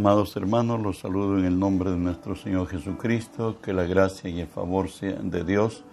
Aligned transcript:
Amados 0.00 0.34
hermanos, 0.34 0.80
los 0.80 0.98
saludo 1.00 1.38
en 1.38 1.44
el 1.44 1.58
nombre 1.58 1.90
de 1.90 1.98
nuestro 1.98 2.34
Señor 2.34 2.68
Jesucristo, 2.68 3.58
que 3.60 3.74
la 3.74 3.82
gracia 3.82 4.30
y 4.30 4.40
el 4.40 4.46
favor 4.46 4.88
de 4.90 5.44
Dios 5.44 5.84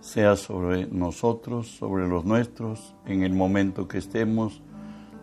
sea 0.00 0.34
sobre 0.34 0.88
nosotros, 0.88 1.68
sobre 1.68 2.08
los 2.08 2.24
nuestros, 2.24 2.92
en 3.06 3.22
el 3.22 3.32
momento 3.34 3.86
que 3.86 3.98
estemos, 3.98 4.60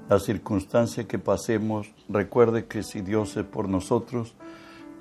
la 0.07 0.19
circunstancia 0.19 1.05
que 1.05 1.19
pasemos. 1.19 1.91
Recuerde 2.07 2.65
que 2.65 2.81
si 2.81 3.01
Dios 3.01 3.35
es 3.35 3.43
por 3.43 3.67
nosotros, 3.67 4.35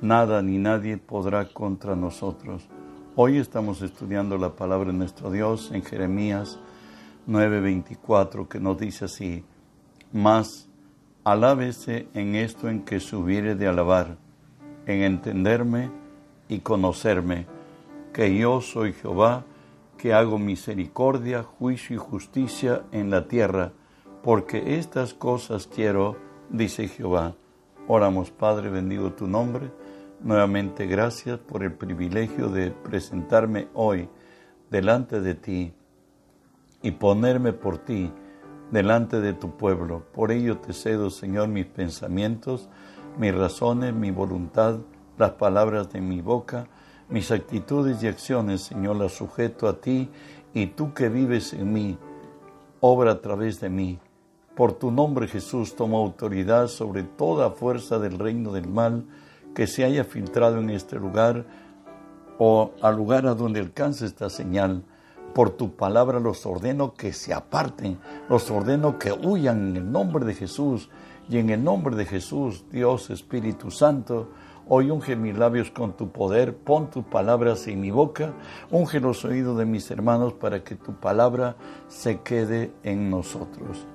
nada 0.00 0.42
ni 0.42 0.58
nadie 0.58 0.96
podrá 0.96 1.48
contra 1.48 1.94
nosotros. 1.94 2.66
Hoy 3.14 3.36
estamos 3.36 3.82
estudiando 3.82 4.36
la 4.36 4.56
palabra 4.56 4.90
de 4.90 4.98
nuestro 4.98 5.30
Dios 5.30 5.70
en 5.72 5.84
Jeremías 5.84 6.58
9:24, 7.28 8.48
que 8.48 8.58
nos 8.58 8.78
dice 8.78 9.04
así, 9.04 9.44
más 10.12 10.67
Alábese 11.28 12.08
en 12.14 12.36
esto 12.36 12.70
en 12.70 12.86
que 12.86 13.00
se 13.00 13.14
hubiere 13.14 13.54
de 13.54 13.68
alabar, 13.68 14.16
en 14.86 15.02
entenderme 15.02 15.90
y 16.48 16.60
conocerme, 16.60 17.44
que 18.14 18.34
yo 18.34 18.62
soy 18.62 18.94
Jehová, 18.94 19.44
que 19.98 20.14
hago 20.14 20.38
misericordia, 20.38 21.42
juicio 21.42 21.96
y 21.96 21.98
justicia 21.98 22.84
en 22.92 23.10
la 23.10 23.28
tierra, 23.28 23.72
porque 24.22 24.78
estas 24.78 25.12
cosas 25.12 25.66
quiero, 25.66 26.16
dice 26.48 26.88
Jehová. 26.88 27.34
Oramos, 27.88 28.30
Padre, 28.30 28.70
bendigo 28.70 29.12
tu 29.12 29.26
nombre. 29.26 29.70
Nuevamente 30.22 30.86
gracias 30.86 31.38
por 31.38 31.62
el 31.62 31.74
privilegio 31.74 32.48
de 32.48 32.70
presentarme 32.70 33.68
hoy 33.74 34.08
delante 34.70 35.20
de 35.20 35.34
ti 35.34 35.74
y 36.80 36.92
ponerme 36.92 37.52
por 37.52 37.76
ti 37.76 38.10
delante 38.70 39.20
de 39.20 39.32
tu 39.32 39.56
pueblo. 39.56 40.02
Por 40.12 40.30
ello 40.30 40.58
te 40.58 40.72
cedo, 40.72 41.10
Señor, 41.10 41.48
mis 41.48 41.66
pensamientos, 41.66 42.68
mis 43.18 43.34
razones, 43.34 43.94
mi 43.94 44.10
voluntad, 44.10 44.78
las 45.16 45.32
palabras 45.32 45.90
de 45.92 46.00
mi 46.00 46.20
boca, 46.20 46.66
mis 47.08 47.30
actitudes 47.30 48.02
y 48.02 48.08
acciones, 48.08 48.62
Señor, 48.62 48.96
las 48.96 49.12
sujeto 49.12 49.68
a 49.68 49.80
ti 49.80 50.10
y 50.54 50.66
tú 50.66 50.92
que 50.94 51.08
vives 51.08 51.52
en 51.52 51.72
mí, 51.72 51.98
obra 52.80 53.12
a 53.12 53.20
través 53.20 53.60
de 53.60 53.70
mí. 53.70 53.98
Por 54.54 54.72
tu 54.72 54.90
nombre, 54.90 55.28
Jesús, 55.28 55.76
toma 55.76 55.98
autoridad 55.98 56.66
sobre 56.66 57.04
toda 57.04 57.50
fuerza 57.50 57.98
del 57.98 58.18
reino 58.18 58.52
del 58.52 58.68
mal 58.68 59.06
que 59.54 59.66
se 59.66 59.84
haya 59.84 60.04
filtrado 60.04 60.58
en 60.58 60.70
este 60.70 60.96
lugar 60.96 61.46
o 62.38 62.72
al 62.82 62.96
lugar 62.96 63.26
a 63.26 63.34
donde 63.34 63.60
alcance 63.60 64.04
esta 64.04 64.30
señal 64.30 64.84
por 65.34 65.50
tu 65.50 65.76
palabra 65.76 66.20
los 66.20 66.46
ordeno 66.46 66.94
que 66.94 67.12
se 67.12 67.32
aparten, 67.32 67.98
los 68.28 68.50
ordeno 68.50 68.98
que 68.98 69.12
huyan 69.12 69.68
en 69.68 69.76
el 69.76 69.92
nombre 69.92 70.24
de 70.24 70.34
Jesús. 70.34 70.90
Y 71.30 71.36
en 71.36 71.50
el 71.50 71.62
nombre 71.62 71.94
de 71.94 72.06
Jesús, 72.06 72.64
Dios 72.70 73.10
Espíritu 73.10 73.70
Santo, 73.70 74.30
hoy 74.66 74.90
unge 74.90 75.14
mis 75.14 75.36
labios 75.36 75.70
con 75.70 75.92
tu 75.94 76.10
poder, 76.10 76.56
pon 76.56 76.88
tus 76.88 77.04
palabras 77.04 77.66
en 77.66 77.80
mi 77.80 77.90
boca, 77.90 78.32
unge 78.70 78.98
los 78.98 79.26
oídos 79.26 79.58
de 79.58 79.66
mis 79.66 79.90
hermanos 79.90 80.32
para 80.32 80.64
que 80.64 80.74
tu 80.74 80.94
palabra 80.94 81.56
se 81.88 82.20
quede 82.20 82.72
en 82.82 83.10
nosotros. 83.10 83.86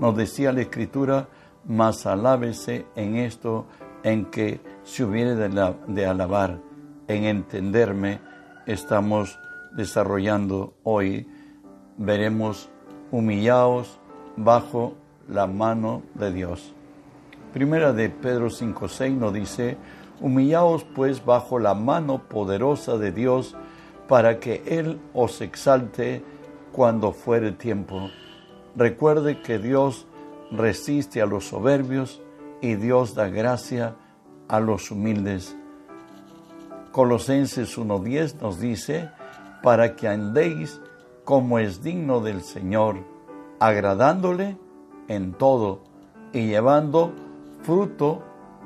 Nos 0.00 0.16
decía 0.16 0.52
la 0.52 0.60
Escritura, 0.60 1.28
mas 1.66 2.06
alábese 2.06 2.86
en 2.94 3.16
esto 3.16 3.66
en 4.02 4.26
que 4.26 4.60
se 4.82 5.04
hubiere 5.04 5.34
de, 5.34 5.74
de 5.88 6.06
alabar, 6.06 6.60
en 7.08 7.24
entenderme, 7.24 8.20
estamos 8.66 9.38
desarrollando 9.76 10.74
hoy, 10.82 11.28
veremos 11.96 12.70
humillados 13.10 13.98
bajo 14.36 14.94
la 15.28 15.46
mano 15.46 16.02
de 16.14 16.32
Dios. 16.32 16.74
Primera 17.52 17.92
de 17.92 18.08
Pedro 18.08 18.48
5.6 18.48 19.16
nos 19.16 19.32
dice, 19.32 19.76
humillaos 20.20 20.84
pues 20.84 21.24
bajo 21.24 21.58
la 21.58 21.74
mano 21.74 22.28
poderosa 22.28 22.96
de 22.96 23.12
Dios 23.12 23.56
para 24.08 24.40
que 24.40 24.62
Él 24.66 25.00
os 25.14 25.40
exalte 25.40 26.24
cuando 26.72 27.12
fuere 27.12 27.52
tiempo. 27.52 28.10
Recuerde 28.74 29.42
que 29.42 29.58
Dios 29.58 30.06
resiste 30.50 31.20
a 31.20 31.26
los 31.26 31.48
soberbios 31.48 32.22
y 32.60 32.74
Dios 32.76 33.14
da 33.14 33.28
gracia 33.28 33.96
a 34.48 34.60
los 34.60 34.90
humildes. 34.90 35.56
Colosenses 36.90 37.78
1.10 37.78 38.40
nos 38.40 38.60
dice, 38.60 39.10
para 39.62 39.96
que 39.96 40.08
andéis 40.08 40.80
como 41.24 41.58
es 41.58 41.82
digno 41.82 42.20
del 42.20 42.42
Señor, 42.42 43.04
agradándole 43.60 44.58
en 45.08 45.32
todo 45.32 45.80
y 46.32 46.46
llevando 46.46 47.12
fruto 47.62 48.22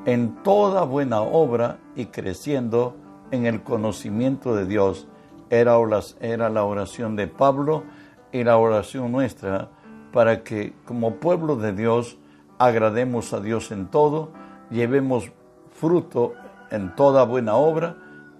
en 0.06 0.42
toda 0.42 0.84
buena 0.84 1.20
obra 1.20 1.78
y 1.94 2.06
creciendo 2.06 2.96
en 3.30 3.44
el 3.46 3.62
conocimiento 3.62 4.54
de 4.54 4.66
Dios. 4.66 5.06
Era, 5.50 5.78
la 5.78 6.64
oración 6.64 7.16
de 7.16 7.26
Pablo 7.26 7.84
y 8.32 8.44
la 8.44 8.56
oración 8.56 9.12
nuestra 9.12 9.70
para 10.12 10.42
que 10.42 10.74
como 10.84 11.16
pueblo 11.16 11.56
de 11.56 11.72
Dios 11.72 12.18
agrademos 12.58 13.32
a 13.32 13.40
Dios 13.40 13.70
en 13.70 13.88
todo, 13.88 14.30
llevemos 14.70 15.30
fruto 15.72 16.32
en 16.70 16.94
toda 16.94 17.24
buena 17.24 17.54
obra 17.54 17.96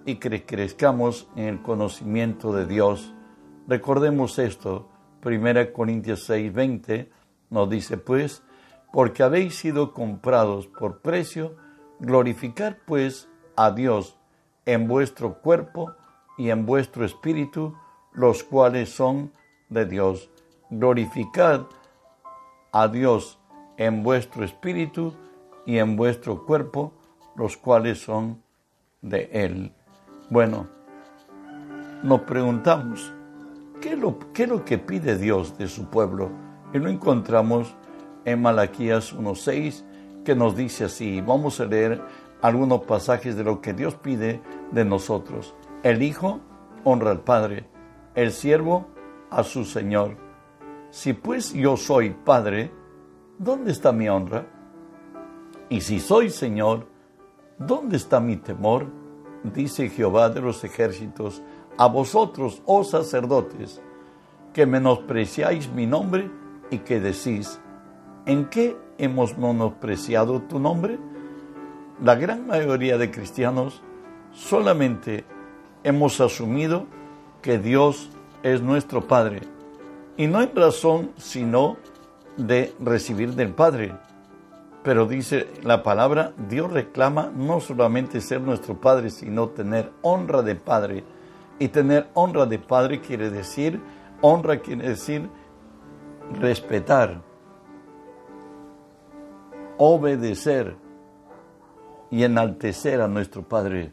y 0.06 0.14
que 0.14 0.46
crezcamos 0.46 1.28
en 1.36 1.44
el 1.48 1.62
conocimiento 1.62 2.52
de 2.52 2.64
Dios. 2.64 3.12
Recordemos 3.66 4.38
esto, 4.38 4.88
1 5.22 5.72
Corintios 5.72 6.24
6, 6.24 6.54
20 6.54 7.10
nos 7.50 7.68
dice 7.68 7.98
pues, 7.98 8.42
porque 8.92 9.24
habéis 9.24 9.56
sido 9.56 9.92
comprados 9.92 10.68
por 10.68 11.02
precio, 11.02 11.56
glorificar 11.98 12.78
pues 12.86 13.28
a 13.56 13.72
Dios 13.72 14.16
en 14.64 14.86
vuestro 14.86 15.40
cuerpo 15.40 15.92
y 16.38 16.50
en 16.50 16.66
vuestro 16.66 17.04
espíritu, 17.04 17.74
los 18.12 18.44
cuales 18.44 18.90
son 18.90 19.32
de 19.68 19.86
Dios. 19.86 20.30
Glorificad 20.70 21.66
a 22.72 22.88
Dios 22.88 23.40
en 23.76 24.02
vuestro 24.02 24.44
espíritu 24.44 25.14
y 25.66 25.78
en 25.78 25.96
vuestro 25.96 26.46
cuerpo, 26.46 26.92
los 27.34 27.56
cuales 27.56 27.98
son 27.98 28.42
de 29.02 29.28
Él. 29.32 29.75
Bueno, 30.28 30.66
nos 32.02 32.22
preguntamos, 32.22 33.14
¿qué 33.80 33.92
es, 33.92 33.98
lo, 33.98 34.18
¿qué 34.32 34.42
es 34.42 34.48
lo 34.48 34.64
que 34.64 34.76
pide 34.76 35.16
Dios 35.16 35.56
de 35.56 35.68
su 35.68 35.84
pueblo? 35.86 36.30
Y 36.74 36.78
lo 36.78 36.88
encontramos 36.88 37.76
en 38.24 38.42
Malaquías 38.42 39.14
1.6, 39.16 39.84
que 40.24 40.34
nos 40.34 40.56
dice 40.56 40.86
así, 40.86 41.20
vamos 41.20 41.60
a 41.60 41.66
leer 41.66 42.02
algunos 42.42 42.80
pasajes 42.80 43.36
de 43.36 43.44
lo 43.44 43.60
que 43.60 43.72
Dios 43.72 43.94
pide 43.94 44.42
de 44.72 44.84
nosotros. 44.84 45.54
El 45.84 46.02
Hijo 46.02 46.40
honra 46.82 47.12
al 47.12 47.20
Padre, 47.20 47.68
el 48.16 48.32
siervo 48.32 48.88
a 49.30 49.44
su 49.44 49.64
Señor. 49.64 50.16
Si 50.90 51.12
pues 51.12 51.52
yo 51.52 51.76
soy 51.76 52.10
Padre, 52.10 52.72
¿dónde 53.38 53.70
está 53.70 53.92
mi 53.92 54.08
honra? 54.08 54.44
Y 55.68 55.82
si 55.82 56.00
soy 56.00 56.30
Señor, 56.30 56.88
¿dónde 57.58 57.96
está 57.96 58.18
mi 58.18 58.36
temor? 58.36 59.05
Dice 59.52 59.88
Jehová 59.88 60.30
de 60.30 60.40
los 60.40 60.62
ejércitos, 60.64 61.42
a 61.78 61.86
vosotros, 61.88 62.62
oh 62.64 62.84
sacerdotes, 62.84 63.80
que 64.52 64.66
menospreciáis 64.66 65.70
mi 65.70 65.86
nombre 65.86 66.30
y 66.70 66.78
que 66.78 67.00
decís, 67.00 67.60
¿en 68.24 68.46
qué 68.46 68.76
hemos 68.98 69.36
menospreciado 69.36 70.40
tu 70.42 70.58
nombre? 70.58 70.98
La 72.02 72.14
gran 72.14 72.46
mayoría 72.46 72.98
de 72.98 73.10
cristianos 73.10 73.82
solamente 74.32 75.24
hemos 75.84 76.20
asumido 76.20 76.86
que 77.42 77.58
Dios 77.58 78.10
es 78.42 78.62
nuestro 78.62 79.06
Padre, 79.06 79.40
y 80.16 80.26
no 80.26 80.42
en 80.42 80.54
razón 80.54 81.10
sino 81.16 81.76
de 82.36 82.74
recibir 82.80 83.34
del 83.34 83.54
Padre, 83.54 83.94
pero 84.86 85.04
dice 85.04 85.48
la 85.64 85.82
palabra, 85.82 86.32
Dios 86.48 86.70
reclama 86.70 87.32
no 87.34 87.58
solamente 87.58 88.20
ser 88.20 88.40
nuestro 88.40 88.80
Padre, 88.80 89.10
sino 89.10 89.48
tener 89.48 89.90
honra 90.00 90.42
de 90.42 90.54
Padre. 90.54 91.02
Y 91.58 91.66
tener 91.66 92.06
honra 92.14 92.46
de 92.46 92.60
Padre 92.60 93.00
quiere 93.00 93.30
decir, 93.30 93.80
honra 94.20 94.60
quiere 94.60 94.90
decir 94.90 95.28
respetar, 96.38 97.20
obedecer 99.76 100.76
y 102.12 102.22
enaltecer 102.22 103.00
a 103.00 103.08
nuestro 103.08 103.42
Padre. 103.42 103.90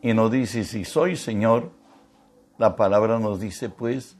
Y 0.00 0.14
nos 0.14 0.30
dice, 0.30 0.62
si 0.62 0.84
soy 0.84 1.16
Señor, 1.16 1.72
la 2.56 2.76
palabra 2.76 3.18
nos 3.18 3.40
dice 3.40 3.68
pues, 3.68 4.16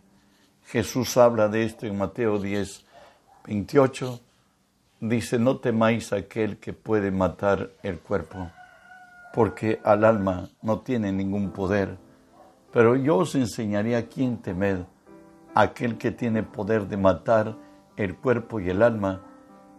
Jesús 0.64 1.16
habla 1.16 1.46
de 1.46 1.62
esto 1.62 1.86
en 1.86 1.96
Mateo 1.96 2.40
10, 2.40 2.84
28, 3.46 4.20
dice, 5.08 5.38
no 5.38 5.58
temáis 5.58 6.12
a 6.12 6.16
aquel 6.16 6.58
que 6.58 6.72
puede 6.72 7.10
matar 7.10 7.70
el 7.82 7.98
cuerpo, 7.98 8.50
porque 9.32 9.80
al 9.84 10.04
alma 10.04 10.48
no 10.62 10.80
tiene 10.80 11.12
ningún 11.12 11.50
poder. 11.50 11.98
Pero 12.72 12.96
yo 12.96 13.18
os 13.18 13.34
enseñaré 13.34 13.96
a 13.96 14.08
quién 14.08 14.38
temed, 14.38 14.78
aquel 15.54 15.98
que 15.98 16.10
tiene 16.10 16.42
poder 16.42 16.88
de 16.88 16.96
matar 16.96 17.56
el 17.96 18.16
cuerpo 18.16 18.60
y 18.60 18.70
el 18.70 18.82
alma 18.82 19.22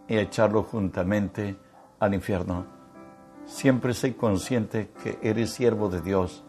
y 0.08 0.16
echarlo 0.16 0.62
juntamente 0.62 1.56
al 1.98 2.14
infierno. 2.14 2.66
Siempre 3.44 3.94
sé 3.94 4.16
consciente 4.16 4.90
que 5.02 5.18
eres 5.22 5.50
siervo 5.50 5.88
de 5.88 6.00
Dios. 6.00 6.44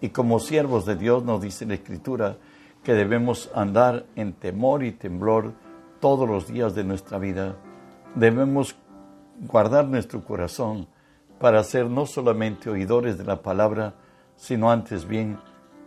Y 0.00 0.10
como 0.10 0.40
siervos 0.40 0.86
de 0.86 0.96
Dios 0.96 1.24
nos 1.24 1.42
dice 1.42 1.66
la 1.66 1.74
Escritura 1.74 2.38
que 2.82 2.94
debemos 2.94 3.50
andar 3.54 4.06
en 4.16 4.32
temor 4.32 4.82
y 4.82 4.92
temblor 4.92 5.52
todos 6.00 6.26
los 6.26 6.48
días 6.48 6.74
de 6.74 6.84
nuestra 6.84 7.18
vida. 7.18 7.56
Debemos 8.14 8.76
guardar 9.40 9.86
nuestro 9.86 10.24
corazón 10.24 10.88
para 11.38 11.62
ser 11.64 11.86
no 11.86 12.06
solamente 12.06 12.68
oidores 12.68 13.16
de 13.16 13.24
la 13.24 13.40
palabra, 13.42 13.94
sino 14.36 14.70
antes 14.70 15.06
bien 15.06 15.38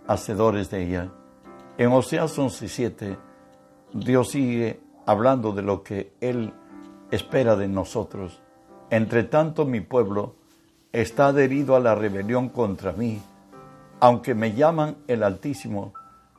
hacedores 0.08 0.70
de 0.70 0.84
ella. 0.84 1.12
En 1.78 1.92
Oseas 1.92 2.38
11:7, 2.38 3.18
Dios 3.94 4.30
sigue 4.32 4.80
hablando 5.06 5.52
de 5.52 5.62
lo 5.62 5.84
que 5.84 6.14
Él 6.22 6.54
espera 7.12 7.56
de 7.56 7.68
nosotros. 7.68 8.42
Entre 8.90 9.24
tanto, 9.24 9.66
mi 9.66 9.82
pueblo 9.82 10.36
está 10.92 11.28
adherido 11.28 11.76
a 11.76 11.80
la 11.80 11.96
rebelión 11.96 12.50
contra 12.50 12.94
mí. 12.94 13.22
Aunque 14.00 14.34
me 14.36 14.54
llaman 14.54 14.98
el 15.08 15.24
Altísimo, 15.24 15.94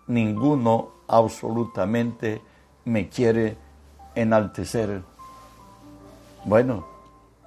ninguno 0.06 0.90
absolutamente 1.08 2.42
me 2.84 3.08
quiere 3.08 3.56
enaltecer. 4.14 5.02
Bueno, 6.44 6.86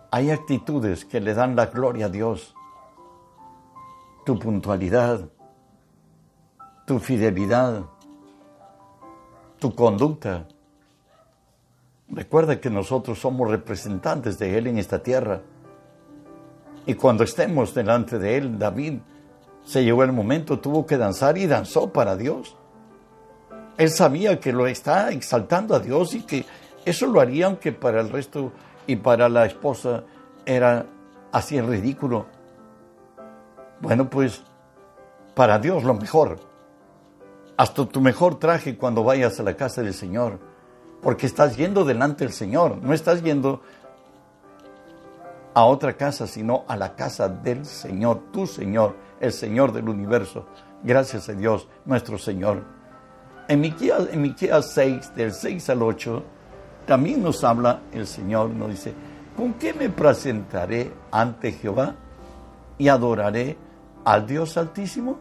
hay 0.10 0.32
actitudes 0.32 1.06
que 1.06 1.22
le 1.22 1.36
dan 1.36 1.56
la 1.56 1.68
gloria 1.68 2.08
a 2.08 2.10
Dios. 2.10 2.56
Tu 4.26 4.40
puntualidad, 4.40 5.30
tu 6.88 6.98
fidelidad, 7.00 7.84
tu 9.60 9.76
conducta. 9.76 10.48
Recuerda 12.10 12.60
que 12.60 12.72
nosotros 12.72 13.20
somos 13.20 13.52
representantes 13.52 14.40
de 14.40 14.58
Él 14.58 14.66
en 14.66 14.80
esta 14.80 15.04
tierra. 15.04 15.42
Y 16.88 16.96
cuando 16.96 17.24
estemos 17.24 17.76
delante 17.76 18.18
de 18.18 18.38
Él, 18.38 18.58
David 18.58 19.00
se 19.64 19.84
llegó 19.84 20.04
el 20.04 20.12
momento, 20.12 20.60
tuvo 20.60 20.88
que 20.88 20.98
danzar 20.98 21.38
y 21.38 21.46
danzó 21.46 21.94
para 21.94 22.16
Dios. 22.16 22.56
Él 23.78 23.92
sabía 23.92 24.40
que 24.40 24.54
lo 24.54 24.66
está 24.66 25.12
exaltando 25.12 25.76
a 25.76 25.80
Dios 25.80 26.16
y 26.16 26.22
que 26.24 26.46
eso 26.84 27.06
lo 27.06 27.20
haría 27.20 27.46
aunque 27.46 27.74
para 27.74 28.02
el 28.02 28.10
resto 28.10 28.54
y 28.88 28.96
para 28.96 29.30
la 29.30 29.46
esposa 29.46 30.04
era 30.46 30.86
así 31.32 31.58
el 31.58 31.68
ridículo. 31.68 32.26
Bueno, 33.82 34.10
pues 34.10 34.42
para 35.36 35.60
Dios 35.60 35.84
lo 35.84 35.94
mejor. 35.94 36.40
Hasta 37.58 37.86
tu 37.86 38.02
mejor 38.02 38.40
traje 38.40 38.78
cuando 38.78 39.04
vayas 39.04 39.40
a 39.40 39.44
la 39.44 39.56
casa 39.56 39.82
del 39.82 39.94
Señor. 39.94 40.40
Porque 41.02 41.28
estás 41.28 41.58
yendo 41.58 41.86
delante 41.86 42.24
del 42.24 42.34
Señor. 42.34 42.78
No 42.82 42.94
estás 42.94 43.22
yendo 43.22 43.62
a 45.54 45.66
otra 45.66 45.94
casa, 45.94 46.28
sino 46.28 46.66
a 46.68 46.78
la 46.78 46.96
casa 46.96 47.28
del 47.28 47.66
Señor, 47.66 48.32
tu 48.32 48.46
Señor, 48.46 48.96
el 49.20 49.34
Señor 49.34 49.72
del 49.74 49.90
universo. 49.90 50.46
Gracias 50.84 51.30
a 51.30 51.34
Dios, 51.34 51.68
nuestro 51.84 52.20
Señor. 52.20 52.64
En 53.48 53.62
Miqueas, 53.62 54.08
en 54.12 54.22
Miqueas 54.22 54.72
6, 54.74 55.16
del 55.16 55.34
6 55.34 55.70
al 55.72 55.82
8, 55.82 56.24
también 56.88 57.22
nos 57.22 57.44
habla 57.44 57.82
el 57.92 58.08
Señor, 58.08 58.50
nos 58.50 58.70
dice, 58.70 58.94
¿con 59.36 59.54
qué 59.54 59.74
me 59.74 59.90
presentaré 59.90 60.92
ante 61.12 61.52
Jehová 61.52 61.96
y 62.80 62.88
adoraré 62.88 63.58
al 64.06 64.26
Dios 64.26 64.58
Altísimo? 64.58 65.20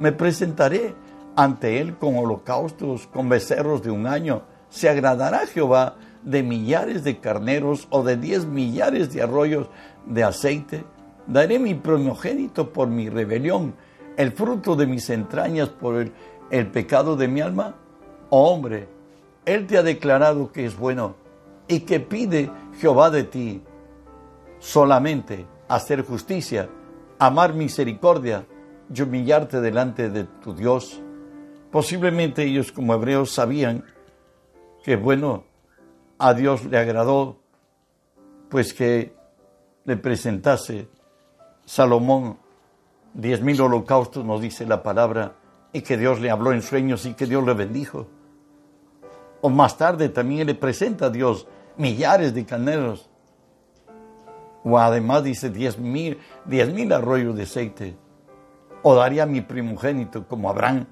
Me 0.00 0.12
presentaré 0.12 0.94
ante 1.36 1.80
Él 1.80 1.96
con 1.96 2.18
holocaustos, 2.18 3.06
con 3.06 3.28
becerros 3.28 3.82
de 3.82 3.90
un 3.90 4.06
año. 4.06 4.42
¿Se 4.68 4.88
agradará 4.88 5.46
Jehová 5.46 5.96
de 6.22 6.42
millares 6.42 7.04
de 7.04 7.18
carneros 7.18 7.86
o 7.90 8.02
de 8.02 8.16
diez 8.16 8.44
millares 8.44 9.12
de 9.12 9.22
arroyos 9.22 9.68
de 10.06 10.24
aceite. 10.24 10.84
Daré 11.26 11.58
mi 11.58 11.74
primogénito 11.74 12.72
por 12.72 12.88
mi 12.88 13.08
rebelión, 13.08 13.74
el 14.16 14.32
fruto 14.32 14.76
de 14.76 14.86
mis 14.86 15.08
entrañas 15.10 15.68
por 15.68 15.96
el, 15.96 16.12
el 16.50 16.66
pecado 16.68 17.16
de 17.16 17.28
mi 17.28 17.40
alma. 17.40 17.74
Oh, 18.30 18.50
hombre, 18.50 18.88
Él 19.48 19.66
te 19.66 19.78
ha 19.78 19.82
declarado 19.82 20.52
que 20.52 20.66
es 20.66 20.76
bueno 20.76 21.16
y 21.68 21.80
que 21.80 22.00
pide 22.00 22.50
Jehová 22.78 23.08
de 23.08 23.24
ti 23.24 23.62
solamente 24.58 25.46
hacer 25.68 26.04
justicia, 26.04 26.68
amar 27.18 27.54
misericordia 27.54 28.44
y 28.94 29.00
humillarte 29.00 29.62
delante 29.62 30.10
de 30.10 30.24
tu 30.24 30.52
Dios. 30.52 31.00
Posiblemente 31.70 32.42
ellos 32.42 32.72
como 32.72 32.92
hebreos 32.92 33.32
sabían 33.32 33.86
que 34.84 34.96
bueno, 34.96 35.44
a 36.18 36.34
Dios 36.34 36.66
le 36.66 36.76
agradó 36.76 37.38
pues 38.50 38.74
que 38.74 39.14
le 39.86 39.96
presentase 39.96 40.90
Salomón 41.64 42.36
diez 43.14 43.40
mil 43.40 43.58
holocaustos, 43.62 44.26
nos 44.26 44.42
dice 44.42 44.66
la 44.66 44.82
palabra, 44.82 45.36
y 45.72 45.80
que 45.80 45.96
Dios 45.96 46.20
le 46.20 46.30
habló 46.30 46.52
en 46.52 46.60
sueños 46.60 47.06
y 47.06 47.14
que 47.14 47.24
Dios 47.24 47.46
le 47.46 47.54
bendijo. 47.54 48.17
O 49.40 49.48
más 49.48 49.76
tarde 49.76 50.08
también 50.08 50.46
le 50.46 50.54
presenta 50.54 51.06
a 51.06 51.10
Dios 51.10 51.46
millares 51.76 52.34
de 52.34 52.44
carneros. 52.44 53.08
O 54.64 54.78
además 54.78 55.24
dice 55.24 55.50
diez 55.50 55.78
mil, 55.78 56.18
diez 56.44 56.72
mil 56.72 56.92
arroyos 56.92 57.36
de 57.36 57.44
aceite. 57.44 57.96
O 58.82 58.94
daría 58.94 59.26
mi 59.26 59.40
primogénito 59.40 60.26
como 60.26 60.50
Abraham. 60.50 60.86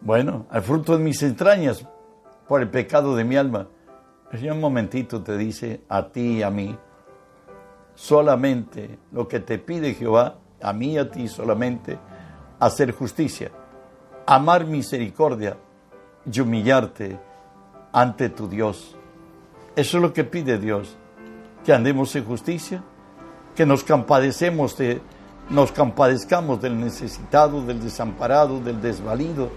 Bueno, 0.00 0.46
al 0.50 0.62
fruto 0.62 0.96
de 0.96 1.04
mis 1.04 1.22
entrañas, 1.22 1.84
por 2.48 2.62
el 2.62 2.70
pecado 2.70 3.14
de 3.14 3.24
mi 3.24 3.36
alma. 3.36 3.68
El 4.32 4.40
Señor 4.40 4.54
un 4.54 4.60
momentito 4.60 5.22
te 5.22 5.36
dice 5.36 5.82
a 5.88 6.08
ti 6.08 6.38
y 6.38 6.42
a 6.42 6.50
mí, 6.50 6.76
solamente 7.94 8.98
lo 9.12 9.28
que 9.28 9.40
te 9.40 9.58
pide 9.58 9.94
Jehová, 9.94 10.36
a 10.60 10.72
mí 10.72 10.94
y 10.94 10.98
a 10.98 11.10
ti 11.10 11.28
solamente, 11.28 11.98
hacer 12.58 12.92
justicia, 12.92 13.50
amar 14.26 14.66
misericordia 14.66 15.56
y 16.30 16.40
humillarte 16.40 17.18
ante 17.92 18.28
tu 18.28 18.48
Dios. 18.48 18.96
Eso 19.76 19.98
es 19.98 20.02
lo 20.02 20.12
que 20.12 20.24
pide 20.24 20.58
Dios, 20.58 20.96
que 21.64 21.72
andemos 21.72 22.14
en 22.16 22.24
justicia, 22.24 22.82
que 23.54 23.64
nos 23.66 23.84
compadecemos 23.84 24.76
de, 24.76 25.00
nos 25.50 25.72
compadezcamos 25.72 26.60
del 26.60 26.78
necesitado, 26.78 27.64
del 27.64 27.82
desamparado, 27.82 28.60
del 28.60 28.80
desvalido, 28.80 29.50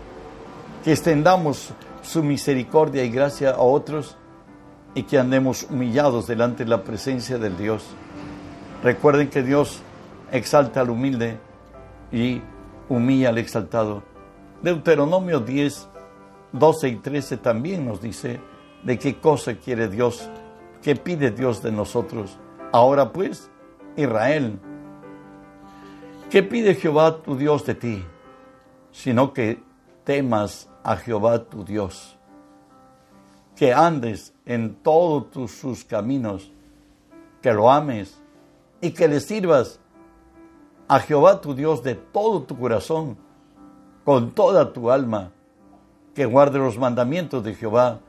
que 0.83 0.91
extendamos 0.91 1.73
su 2.01 2.23
misericordia 2.23 3.03
y 3.03 3.09
gracia 3.09 3.51
a 3.51 3.61
otros 3.61 4.17
y 4.95 5.03
que 5.03 5.19
andemos 5.19 5.67
humillados 5.69 6.27
delante 6.27 6.63
de 6.63 6.69
la 6.69 6.83
presencia 6.83 7.37
del 7.37 7.57
Dios. 7.57 7.85
Recuerden 8.83 9.29
que 9.29 9.43
Dios 9.43 9.81
exalta 10.31 10.81
al 10.81 10.89
humilde 10.89 11.37
y 12.11 12.41
humilla 12.89 13.29
al 13.29 13.37
exaltado. 13.37 14.03
Deuteronomio 14.61 15.39
10, 15.39 15.87
12 16.53 16.89
y 16.89 16.95
13 16.97 17.37
también 17.37 17.85
nos 17.85 18.01
dice 18.01 18.39
de 18.83 18.97
qué 18.97 19.19
cosa 19.19 19.55
quiere 19.55 19.87
Dios, 19.87 20.29
qué 20.81 20.95
pide 20.95 21.31
Dios 21.31 21.61
de 21.61 21.71
nosotros. 21.71 22.37
Ahora 22.71 23.11
pues, 23.11 23.49
Israel, 23.95 24.59
¿qué 26.29 26.43
pide 26.43 26.75
Jehová 26.75 27.21
tu 27.21 27.35
Dios 27.35 27.65
de 27.65 27.75
ti? 27.75 28.05
Sino 28.91 29.33
que 29.33 29.61
temas 30.03 30.69
a 30.83 30.95
Jehová 30.97 31.45
tu 31.45 31.63
Dios 31.63 32.17
que 33.61 33.75
andes 33.75 34.33
en 34.47 34.73
todos 34.73 35.51
sus 35.51 35.83
caminos, 35.83 36.51
que 37.43 37.53
lo 37.53 37.69
ames 37.69 38.19
y 38.81 38.89
que 38.89 39.07
le 39.07 39.19
sirvas 39.19 39.79
a 40.87 40.99
Jehová 40.99 41.41
tu 41.41 41.53
Dios 41.53 41.83
de 41.83 41.93
todo 41.93 42.41
tu 42.41 42.57
corazón, 42.57 43.17
con 44.03 44.31
toda 44.31 44.73
tu 44.73 44.89
alma, 44.89 45.31
que 46.13 46.25
guarde 46.25 46.59
los 46.59 46.77
mandamientos 46.77 47.43
de 47.43 47.55
Jehová 47.55 47.99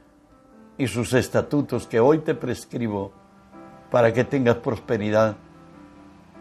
y 0.78 0.86
sus 0.88 1.12
estatutos 1.12 1.86
que 1.86 2.00
hoy 2.00 2.18
te 2.18 2.34
prescribo 2.34 3.12
para 3.90 4.12
que 4.12 4.24
tengas 4.24 4.56
prosperidad. 4.56 5.36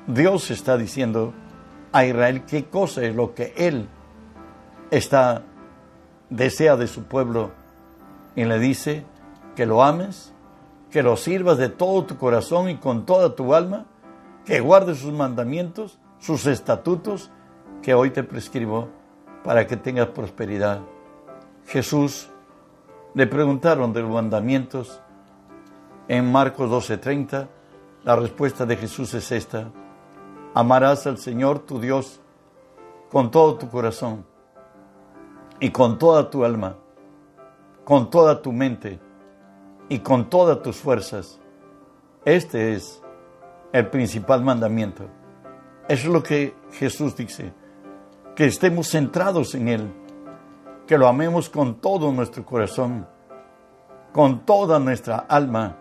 Dios 0.08 0.50
está 0.50 0.78
diciendo 0.78 1.34
a 1.92 2.06
Israel 2.06 2.44
qué 2.46 2.66
cosa 2.66 3.04
es 3.04 3.16
lo 3.16 3.36
que 3.36 3.54
Él 3.58 3.88
está 4.90 5.44
desea 6.30 6.78
de 6.78 6.88
su 6.88 7.04
pueblo 7.04 7.52
y 8.36 8.46
le 8.46 8.58
dice 8.60 9.04
que 9.56 9.66
lo 9.66 9.84
ames, 9.84 10.34
que 10.90 11.04
lo 11.04 11.18
sirvas 11.18 11.58
de 11.58 11.70
todo 11.70 12.06
tu 12.06 12.18
corazón 12.18 12.70
y 12.70 12.78
con 12.78 13.06
toda 13.06 13.36
tu 13.36 13.54
alma, 13.54 13.86
que 14.46 14.60
guardes 14.60 15.00
sus 15.00 15.14
mandamientos, 15.14 16.00
sus 16.20 16.48
estatutos 16.48 17.30
que 17.82 17.94
hoy 17.94 18.12
te 18.12 18.24
prescribo 18.24 18.90
para 19.44 19.68
que 19.68 19.78
tengas 19.78 20.08
prosperidad. 20.08 20.82
Jesús 21.72 22.30
le 23.14 23.28
preguntaron 23.28 23.94
de 23.94 24.02
los 24.02 24.12
mandamientos 24.12 25.02
en 26.08 26.32
Marcos 26.32 26.70
12:30. 26.70 27.48
La 28.04 28.16
respuesta 28.16 28.66
de 28.66 28.78
Jesús 28.78 29.14
es 29.14 29.32
esta. 29.32 29.72
Amarás 30.54 31.08
al 31.08 31.18
Señor 31.18 31.60
tu 31.60 31.80
Dios 31.80 32.20
con 33.12 33.32
todo 33.32 33.56
tu 33.56 33.70
corazón 33.70 34.26
y 35.60 35.70
con 35.70 35.98
toda 35.98 36.30
tu 36.30 36.44
alma 36.44 36.76
con 37.84 38.10
toda 38.10 38.42
tu 38.42 38.52
mente 38.52 39.00
y 39.90 40.00
con 40.00 40.30
todas 40.30 40.62
tus 40.62 40.78
fuerzas. 40.78 41.40
Este 42.24 42.74
es 42.74 43.02
el 43.74 43.88
principal 43.88 44.44
mandamiento. 44.44 45.06
Es 45.88 46.06
lo 46.06 46.22
que 46.22 46.54
Jesús 46.74 47.16
dice, 47.16 47.52
que 48.36 48.46
estemos 48.46 48.90
centrados 48.90 49.56
en 49.56 49.68
Él, 49.68 49.92
que 50.92 50.98
lo 50.98 51.08
amemos 51.08 51.50
con 51.50 51.76
todo 51.76 52.12
nuestro 52.12 52.46
corazón, 52.46 53.08
con 54.12 54.46
toda 54.46 54.78
nuestra 54.78 55.20
alma, 55.20 55.78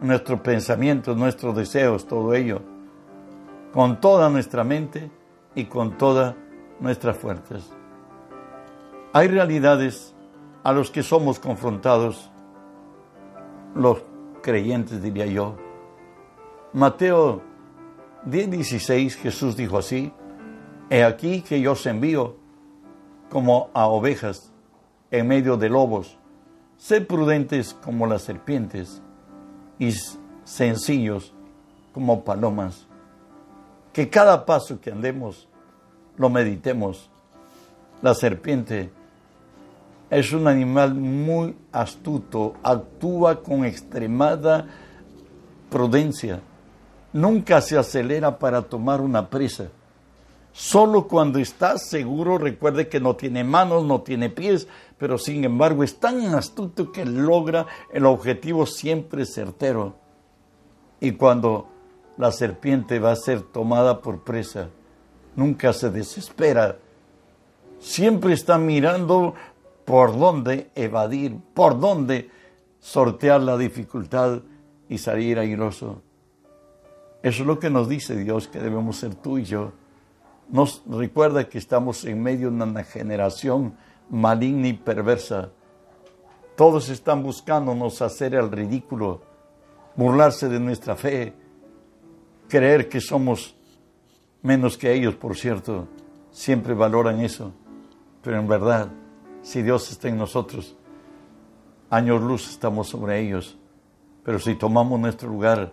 nuestros 0.00 0.38
pensamientos, 0.38 1.16
nuestros 1.16 1.56
deseos, 1.56 2.06
todo 2.06 2.32
ello, 2.32 2.62
con 3.72 4.00
toda 4.00 4.30
nuestra 4.30 4.62
mente 4.62 5.10
y 5.56 5.64
con 5.64 5.98
todas 5.98 6.36
nuestras 6.78 7.16
fuerzas. 7.16 7.72
Hay 9.12 9.26
realidades 9.26 10.14
a 10.62 10.72
los 10.72 10.92
que 10.92 11.02
somos 11.02 11.40
confrontados 11.40 12.30
los 13.74 14.04
creyentes, 14.44 15.02
diría 15.02 15.26
yo. 15.26 15.56
Mateo 16.72 17.42
10:16 18.24 19.16
Jesús 19.16 19.56
dijo 19.56 19.78
así, 19.78 20.12
He 20.88 21.02
aquí 21.02 21.42
que 21.42 21.60
yo 21.60 21.72
os 21.72 21.84
envío 21.86 22.45
como 23.30 23.70
a 23.74 23.86
ovejas 23.86 24.52
en 25.10 25.28
medio 25.28 25.56
de 25.56 25.68
lobos. 25.68 26.18
Sed 26.76 27.06
prudentes 27.06 27.74
como 27.74 28.06
las 28.06 28.22
serpientes 28.22 29.02
y 29.78 29.92
sencillos 30.44 31.32
como 31.92 32.24
palomas. 32.24 32.86
Que 33.92 34.10
cada 34.10 34.44
paso 34.44 34.80
que 34.80 34.90
andemos 34.90 35.48
lo 36.16 36.28
meditemos. 36.28 37.10
La 38.02 38.14
serpiente 38.14 38.90
es 40.10 40.32
un 40.32 40.46
animal 40.46 40.94
muy 40.94 41.56
astuto, 41.72 42.54
actúa 42.62 43.42
con 43.42 43.64
extremada 43.64 44.66
prudencia, 45.70 46.40
nunca 47.12 47.60
se 47.60 47.76
acelera 47.76 48.38
para 48.38 48.62
tomar 48.62 49.00
una 49.00 49.28
presa. 49.28 49.68
Solo 50.56 51.06
cuando 51.06 51.38
está 51.38 51.76
seguro, 51.76 52.38
recuerde 52.38 52.88
que 52.88 52.98
no 52.98 53.14
tiene 53.14 53.44
manos, 53.44 53.84
no 53.84 54.00
tiene 54.00 54.30
pies, 54.30 54.66
pero 54.96 55.18
sin 55.18 55.44
embargo 55.44 55.84
es 55.84 56.00
tan 56.00 56.34
astuto 56.34 56.92
que 56.92 57.04
logra 57.04 57.66
el 57.92 58.06
objetivo 58.06 58.64
siempre 58.64 59.26
certero. 59.26 59.96
Y 60.98 61.12
cuando 61.12 61.68
la 62.16 62.32
serpiente 62.32 62.98
va 62.98 63.12
a 63.12 63.16
ser 63.16 63.42
tomada 63.42 64.00
por 64.00 64.24
presa, 64.24 64.70
nunca 65.34 65.74
se 65.74 65.90
desespera. 65.90 66.78
Siempre 67.78 68.32
está 68.32 68.56
mirando 68.56 69.34
por 69.84 70.18
dónde 70.18 70.70
evadir, 70.74 71.36
por 71.52 71.78
dónde 71.78 72.30
sortear 72.80 73.42
la 73.42 73.58
dificultad 73.58 74.40
y 74.88 74.96
salir 74.96 75.38
airoso. 75.38 76.00
Eso 77.22 77.42
es 77.42 77.46
lo 77.46 77.58
que 77.58 77.68
nos 77.68 77.90
dice 77.90 78.16
Dios 78.16 78.48
que 78.48 78.58
debemos 78.58 78.96
ser 78.96 79.14
tú 79.16 79.36
y 79.36 79.44
yo. 79.44 79.72
Nos 80.48 80.82
recuerda 80.86 81.48
que 81.48 81.58
estamos 81.58 82.04
en 82.04 82.22
medio 82.22 82.50
de 82.50 82.62
una 82.62 82.84
generación 82.84 83.76
maligna 84.08 84.68
y 84.68 84.72
perversa. 84.74 85.50
Todos 86.56 86.88
están 86.88 87.22
buscándonos 87.22 88.00
hacer 88.00 88.34
el 88.34 88.50
ridículo, 88.50 89.22
burlarse 89.96 90.48
de 90.48 90.60
nuestra 90.60 90.94
fe, 90.94 91.34
creer 92.48 92.88
que 92.88 93.00
somos 93.00 93.56
menos 94.42 94.78
que 94.78 94.92
ellos, 94.92 95.14
por 95.16 95.36
cierto. 95.36 95.88
Siempre 96.30 96.74
valoran 96.74 97.20
eso. 97.20 97.52
Pero 98.22 98.38
en 98.38 98.46
verdad, 98.46 98.88
si 99.42 99.62
Dios 99.62 99.90
está 99.90 100.08
en 100.08 100.18
nosotros, 100.18 100.76
años 101.90 102.22
luz 102.22 102.48
estamos 102.50 102.88
sobre 102.88 103.20
ellos. 103.20 103.58
Pero 104.22 104.38
si 104.38 104.54
tomamos 104.54 105.00
nuestro 105.00 105.28
lugar 105.28 105.72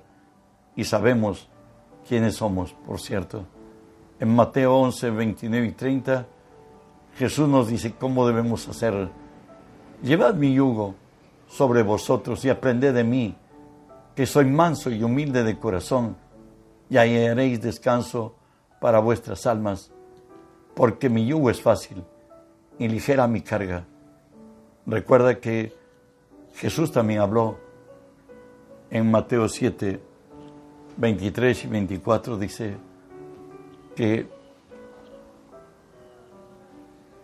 y 0.76 0.84
sabemos 0.84 1.48
quiénes 2.08 2.36
somos, 2.36 2.74
por 2.74 3.00
cierto, 3.00 3.46
en 4.24 4.34
Mateo 4.34 4.78
11, 4.78 5.10
29 5.10 5.68
y 5.68 5.72
30, 5.74 6.26
Jesús 7.18 7.46
nos 7.50 7.68
dice 7.68 7.94
cómo 8.00 8.26
debemos 8.26 8.66
hacer. 8.70 9.10
Llevad 10.02 10.36
mi 10.36 10.54
yugo 10.54 10.96
sobre 11.50 11.84
vosotros 11.84 12.46
y 12.46 12.50
aprended 12.50 12.94
de 12.94 13.04
mí, 13.04 13.36
que 14.16 14.26
soy 14.26 14.46
manso 14.46 14.90
y 14.92 15.04
humilde 15.04 15.44
de 15.44 15.60
corazón, 15.60 16.16
y 16.90 16.96
hallaréis 16.96 17.62
descanso 17.62 18.34
para 18.80 19.00
vuestras 19.00 19.46
almas, 19.46 19.92
porque 20.74 21.10
mi 21.10 21.26
yugo 21.26 21.50
es 21.50 21.62
fácil 21.62 22.02
y 22.80 22.88
ligera 22.88 23.28
mi 23.28 23.42
carga. 23.42 23.86
Recuerda 24.86 25.42
que 25.42 25.76
Jesús 26.56 26.94
también 26.94 27.20
habló 27.20 27.58
en 28.90 29.12
Mateo 29.12 29.50
7, 29.50 30.00
23 30.96 31.66
y 31.66 31.68
24, 31.68 32.38
dice 32.38 32.93
que 33.96 34.28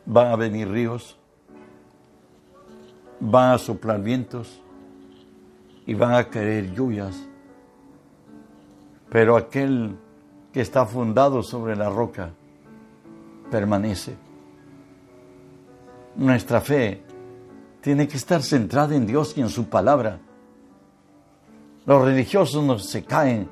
van 0.05 0.27
a 0.27 0.35
venir 0.35 0.69
ríos, 0.69 1.17
van 3.19 3.53
a 3.53 3.57
soplar 3.57 4.01
vientos 4.01 4.61
y 5.85 5.93
van 5.93 6.13
a 6.13 6.29
caer 6.29 6.73
lluvias, 6.73 7.15
pero 9.09 9.35
aquel 9.35 9.97
que 10.53 10.61
está 10.61 10.85
fundado 10.85 11.43
sobre 11.43 11.75
la 11.75 11.89
roca 11.89 12.31
permanece 13.51 14.29
nuestra 16.19 16.59
fe 16.61 17.01
tiene 17.81 18.07
que 18.07 18.17
estar 18.17 18.43
centrada 18.43 18.95
en 18.95 19.07
Dios 19.07 19.37
y 19.37 19.41
en 19.41 19.49
su 19.49 19.69
palabra. 19.69 20.19
Los 21.85 22.03
religiosos 22.03 22.63
no 22.63 22.77
se 22.77 23.03
caen, 23.03 23.49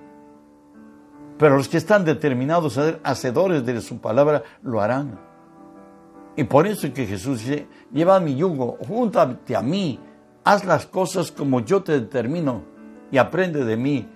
pero 1.37 1.57
los 1.57 1.69
que 1.69 1.77
están 1.77 2.05
determinados 2.05 2.77
a 2.77 2.83
ser 2.83 2.99
hacedores 3.03 3.65
de 3.65 3.81
su 3.81 3.99
palabra 3.99 4.43
lo 4.63 4.81
harán. 4.81 5.19
Y 6.35 6.43
por 6.43 6.67
eso 6.67 6.87
es 6.87 6.93
que 6.93 7.05
Jesús 7.05 7.39
dice, 7.39 7.67
lleva 7.91 8.19
mi 8.19 8.35
yugo, 8.35 8.77
júntate 8.87 9.55
a 9.55 9.61
mí, 9.61 9.99
haz 10.43 10.65
las 10.65 10.85
cosas 10.85 11.31
como 11.31 11.61
yo 11.61 11.81
te 11.81 11.93
determino 11.93 12.61
y 13.11 13.17
aprende 13.17 13.65
de 13.65 13.75
mí, 13.75 14.07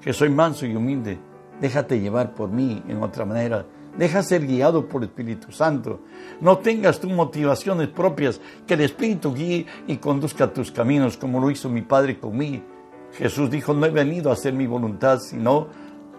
que 0.00 0.12
soy 0.12 0.30
manso 0.30 0.66
y 0.66 0.76
humilde. 0.76 1.18
Déjate 1.60 2.00
llevar 2.00 2.34
por 2.34 2.50
mí 2.50 2.82
en 2.88 3.02
otra 3.02 3.24
manera. 3.24 3.64
Deja 3.96 4.22
ser 4.22 4.46
guiado 4.46 4.88
por 4.88 5.02
el 5.02 5.08
Espíritu 5.08 5.52
Santo. 5.52 6.00
No 6.40 6.58
tengas 6.58 6.98
tus 6.98 7.12
motivaciones 7.12 7.88
propias, 7.88 8.40
que 8.66 8.74
el 8.74 8.80
Espíritu 8.80 9.32
guíe 9.32 9.66
y 9.86 9.96
conduzca 9.98 10.52
tus 10.52 10.72
caminos, 10.72 11.16
como 11.16 11.40
lo 11.40 11.50
hizo 11.50 11.68
mi 11.68 11.82
Padre 11.82 12.18
conmigo. 12.18 12.64
Jesús 13.12 13.50
dijo, 13.50 13.72
no 13.72 13.86
he 13.86 13.90
venido 13.90 14.30
a 14.30 14.32
hacer 14.32 14.52
mi 14.52 14.66
voluntad, 14.66 15.20
sino 15.20 15.68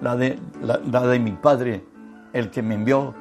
la 0.01 0.15
de, 0.15 0.39
la, 0.61 1.07
de 1.07 1.19
mi 1.19 1.31
Padre, 1.31 1.83
el 2.33 2.49
que 2.49 2.61
me 2.61 2.75
envió. 2.75 3.13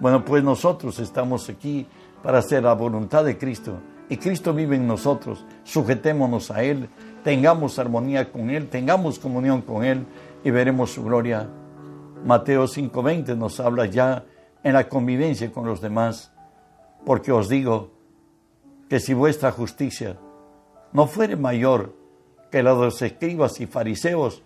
Bueno, 0.00 0.24
pues 0.24 0.42
nosotros 0.42 0.98
estamos 0.98 1.48
aquí 1.48 1.86
para 2.22 2.38
hacer 2.38 2.62
la 2.62 2.74
voluntad 2.74 3.24
de 3.24 3.38
Cristo. 3.38 3.78
Y 4.08 4.16
Cristo 4.16 4.54
vive 4.54 4.76
en 4.76 4.86
nosotros. 4.86 5.44
Sujetémonos 5.64 6.50
a 6.50 6.62
Él, 6.62 6.88
tengamos 7.22 7.78
armonía 7.78 8.30
con 8.30 8.50
Él, 8.50 8.68
tengamos 8.68 9.18
comunión 9.18 9.62
con 9.62 9.84
Él 9.84 10.06
y 10.44 10.50
veremos 10.50 10.92
su 10.92 11.04
gloria. 11.04 11.48
Mateo 12.24 12.66
5:20 12.66 13.36
nos 13.36 13.60
habla 13.60 13.86
ya 13.86 14.24
en 14.62 14.72
la 14.72 14.88
convivencia 14.88 15.52
con 15.52 15.66
los 15.66 15.80
demás, 15.80 16.32
porque 17.04 17.32
os 17.32 17.48
digo 17.48 17.90
que 18.88 18.98
si 18.98 19.14
vuestra 19.14 19.52
justicia 19.52 20.16
no 20.92 21.06
fuere 21.06 21.36
mayor 21.36 21.94
que 22.50 22.62
la 22.62 22.74
de 22.74 22.86
los 22.86 23.02
escribas 23.02 23.60
y 23.60 23.66
fariseos, 23.66 24.42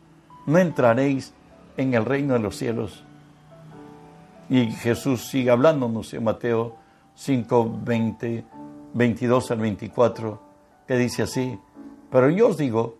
no 0.46 0.58
entraréis 0.58 1.32
en 1.76 1.94
el 1.94 2.04
reino 2.04 2.34
de 2.34 2.40
los 2.40 2.56
cielos. 2.56 3.04
Y 4.48 4.70
Jesús 4.70 5.28
sigue 5.28 5.50
hablándonos 5.50 6.12
en 6.14 6.24
Mateo 6.24 6.76
5, 7.14 7.80
22 8.94 9.50
al 9.50 9.58
24, 9.58 10.42
que 10.86 10.96
dice 10.96 11.22
así, 11.22 11.58
pero 12.10 12.28
yo 12.30 12.48
os 12.48 12.56
digo 12.56 12.98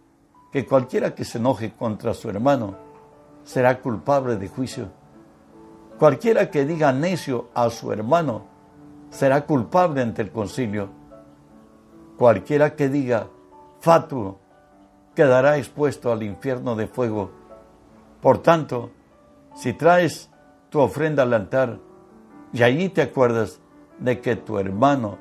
que 0.52 0.66
cualquiera 0.66 1.14
que 1.14 1.24
se 1.24 1.38
enoje 1.38 1.72
contra 1.72 2.14
su 2.14 2.28
hermano, 2.28 2.76
será 3.44 3.80
culpable 3.80 4.36
de 4.36 4.48
juicio. 4.48 4.88
Cualquiera 5.98 6.50
que 6.50 6.64
diga 6.64 6.92
necio 6.92 7.48
a 7.54 7.70
su 7.70 7.92
hermano 7.92 8.46
será 9.10 9.44
culpable 9.44 10.02
ante 10.02 10.22
el 10.22 10.30
concilio. 10.30 10.88
Cualquiera 12.16 12.74
que 12.74 12.88
diga 12.88 13.28
fatuo 13.80 14.38
quedará 15.14 15.58
expuesto 15.58 16.12
al 16.12 16.22
infierno 16.22 16.74
de 16.74 16.86
fuego. 16.86 17.41
Por 18.22 18.38
tanto, 18.38 18.90
si 19.56 19.72
traes 19.72 20.30
tu 20.70 20.78
ofrenda 20.78 21.24
al 21.24 21.34
altar 21.34 21.80
y 22.52 22.62
allí 22.62 22.88
te 22.88 23.02
acuerdas 23.02 23.60
de 23.98 24.20
que 24.20 24.36
tu 24.36 24.58
hermano 24.58 25.18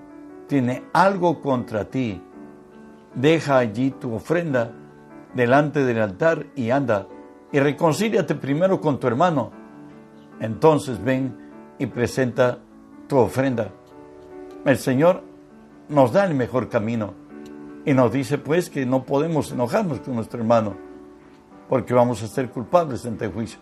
tiene 0.47 0.83
algo 0.93 1.41
contra 1.41 1.85
ti, 1.85 2.21
deja 3.15 3.57
allí 3.57 3.89
tu 3.89 4.13
ofrenda 4.13 4.71
delante 5.33 5.83
del 5.83 5.99
altar 5.99 6.45
y 6.55 6.69
anda 6.69 7.07
y 7.51 7.59
reconcíliate 7.59 8.35
primero 8.35 8.79
con 8.79 8.99
tu 8.99 9.07
hermano. 9.07 9.51
Entonces 10.39 11.03
ven 11.03 11.35
y 11.79 11.87
presenta 11.87 12.59
tu 13.07 13.17
ofrenda. 13.17 13.71
El 14.63 14.77
Señor 14.77 15.23
nos 15.89 16.13
da 16.13 16.25
el 16.25 16.35
mejor 16.35 16.69
camino 16.69 17.15
y 17.83 17.93
nos 17.95 18.11
dice 18.11 18.37
pues 18.37 18.69
que 18.69 18.85
no 18.85 19.05
podemos 19.05 19.51
enojarnos 19.51 20.01
con 20.01 20.15
nuestro 20.15 20.39
hermano, 20.39 20.90
porque 21.71 21.93
vamos 21.93 22.21
a 22.21 22.27
ser 22.27 22.49
culpables 22.49 23.05
ante 23.05 23.23
el 23.23 23.31
juicio. 23.31 23.57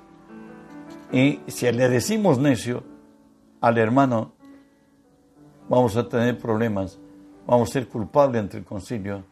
Y 1.11 1.41
si 1.45 1.71
le 1.71 1.87
decimos 1.89 2.39
necio 2.39 2.83
al 3.61 3.77
hermano, 3.77 4.31
vamos 5.69 5.95
a 5.95 6.09
tener 6.09 6.39
problemas, 6.39 6.97
vamos 7.45 7.69
a 7.69 7.73
ser 7.73 7.87
culpables 7.87 8.41
ante 8.41 8.57
el 8.57 8.65
concilio. 8.65 9.23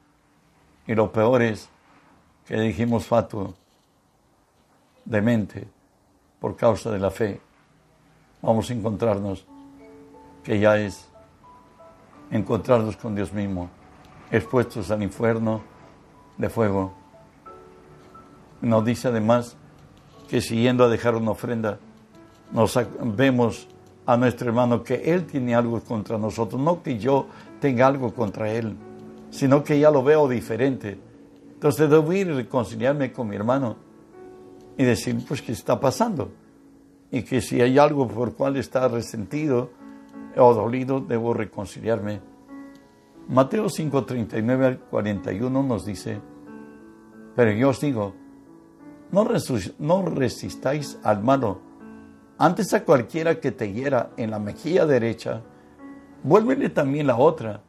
Y 0.86 0.94
lo 0.94 1.12
peor 1.12 1.42
es 1.42 1.68
que 2.46 2.60
dijimos 2.60 3.08
fatuo, 3.08 3.56
demente, 5.06 5.68
por 6.40 6.56
causa 6.56 6.92
de 6.92 7.00
la 7.00 7.10
fe. 7.10 7.42
Vamos 8.44 8.70
a 8.70 8.74
encontrarnos, 8.74 9.48
que 10.44 10.60
ya 10.60 10.78
es 10.78 11.10
encontrarnos 12.30 12.96
con 12.96 13.16
Dios 13.16 13.34
mismo, 13.34 13.72
expuestos 14.30 14.92
al 14.92 15.02
infierno 15.02 15.64
de 16.38 16.48
fuego. 16.48 17.07
Nos 18.62 18.86
dice 18.86 19.10
además 19.10 19.56
que 20.28 20.42
siguiendo 20.42 20.84
a 20.84 20.90
dejar 20.90 21.16
una 21.16 21.32
ofrenda, 21.32 21.80
nos 22.52 22.80
vemos 23.02 23.68
a 24.06 24.18
nuestro 24.18 24.48
hermano 24.48 24.84
que 24.84 24.96
él 25.14 25.26
tiene 25.26 25.54
algo 25.54 25.82
contra 25.82 26.18
nosotros, 26.18 26.62
no 26.62 26.82
que 26.82 26.98
yo 26.98 27.28
tenga 27.60 27.88
algo 27.88 28.14
contra 28.14 28.52
él, 28.52 28.76
sino 29.30 29.64
que 29.64 29.80
ya 29.80 29.92
lo 29.92 30.02
veo 30.02 30.28
diferente. 30.28 30.98
Entonces 31.54 31.90
debo 31.90 32.14
ir 32.14 32.28
y 32.28 32.32
reconciliarme 32.32 33.12
con 33.12 33.28
mi 33.28 33.36
hermano 33.36 33.76
y 34.78 34.84
decir, 34.84 35.18
pues, 35.28 35.42
¿qué 35.42 35.52
está 35.52 35.80
pasando? 35.80 36.32
Y 37.12 37.24
que 37.24 37.42
si 37.42 37.62
hay 37.62 37.78
algo 37.78 38.08
por 38.08 38.36
cual 38.36 38.58
está 38.58 38.88
resentido 38.88 39.72
o 40.38 40.54
dolido, 40.54 41.02
debo 41.02 41.34
reconciliarme. 41.34 42.22
Mateo 43.28 43.68
5, 43.68 44.06
39 44.06 44.66
al 44.66 44.80
41 44.80 45.64
nos 45.64 45.86
dice, 45.86 46.22
pero 47.36 47.52
yo 47.52 47.70
os 47.70 47.82
digo, 47.82 48.14
no, 49.12 49.28
no 49.80 50.02
resistáis 50.06 51.00
al 51.04 51.24
malo, 51.24 51.62
antes 52.38 52.74
a 52.74 52.84
cualquiera 52.84 53.40
que 53.40 53.52
te 53.52 53.74
hiera 53.74 54.12
en 54.16 54.32
la 54.32 54.40
mejilla 54.40 54.86
derecha, 54.86 55.42
vuélvele 56.24 56.70
también 56.70 57.08
la 57.08 57.18
otra, 57.18 57.62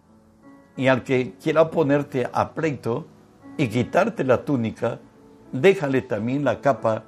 y 0.77 0.89
al 0.89 1.03
que 1.03 1.35
quiera 1.43 1.71
ponerte 1.71 2.29
a 2.33 2.53
pleito 2.53 3.07
y 3.57 3.69
quitarte 3.69 4.25
la 4.25 4.45
túnica, 4.45 5.01
déjale 5.53 6.03
también 6.03 6.45
la 6.45 6.61
capa, 6.61 7.05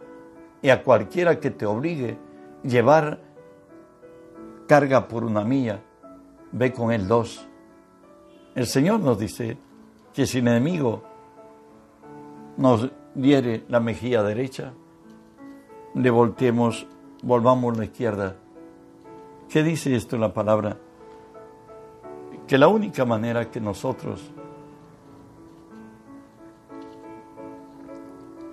y 0.63 0.71
a 0.71 0.83
cualquiera 0.83 1.39
que 1.39 1.51
te 1.51 1.67
obligue 1.67 2.19
llevar 2.63 3.21
carga 4.67 5.07
por 5.09 5.25
una 5.25 5.45
milla, 5.45 5.81
ve 6.53 6.73
con 6.73 6.93
él 6.93 7.07
dos. 7.07 7.47
El 8.55 8.67
Señor 8.67 9.01
nos 9.01 9.19
dice 9.19 9.59
que 10.13 10.27
si 10.27 10.39
el 10.39 10.49
enemigo 10.49 11.03
nos 12.57 12.91
diere 13.15 13.65
la 13.69 13.81
mejilla 13.81 14.23
derecha, 14.23 14.73
le 15.95 16.11
volteemos 16.11 16.87
volvamos 17.23 17.77
la 17.77 17.85
izquierda. 17.85 18.37
¿Qué 19.49 19.63
dice 19.63 19.95
esto 19.95 20.17
en 20.17 20.23
la 20.23 20.33
palabra? 20.33 20.77
Que 22.47 22.59
la 22.59 22.69
única 22.69 23.05
manera 23.05 23.51
que 23.51 23.61
nosotros 23.61 24.31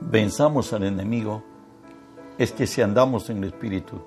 venzamos 0.02 0.74
al 0.74 0.84
enemigo 0.84 1.44
es 2.38 2.52
que 2.52 2.68
si 2.68 2.82
andamos 2.82 3.30
en 3.30 3.38
el 3.38 3.46
Espíritu. 3.46 4.00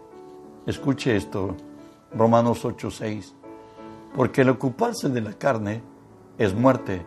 Escuche 0.66 1.16
esto, 1.16 1.56
Romanos 2.14 2.64
8:6. 2.64 3.34
Porque 4.14 4.42
el 4.42 4.50
ocuparse 4.50 5.08
de 5.08 5.20
la 5.20 5.32
carne 5.32 5.82
es 6.38 6.54
muerte, 6.54 7.04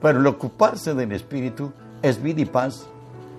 pero 0.00 0.18
el 0.18 0.26
ocuparse 0.26 0.94
del 0.94 1.12
Espíritu 1.12 1.66
es 1.66 1.85
vida 2.22 2.40
y 2.40 2.44
paz. 2.44 2.88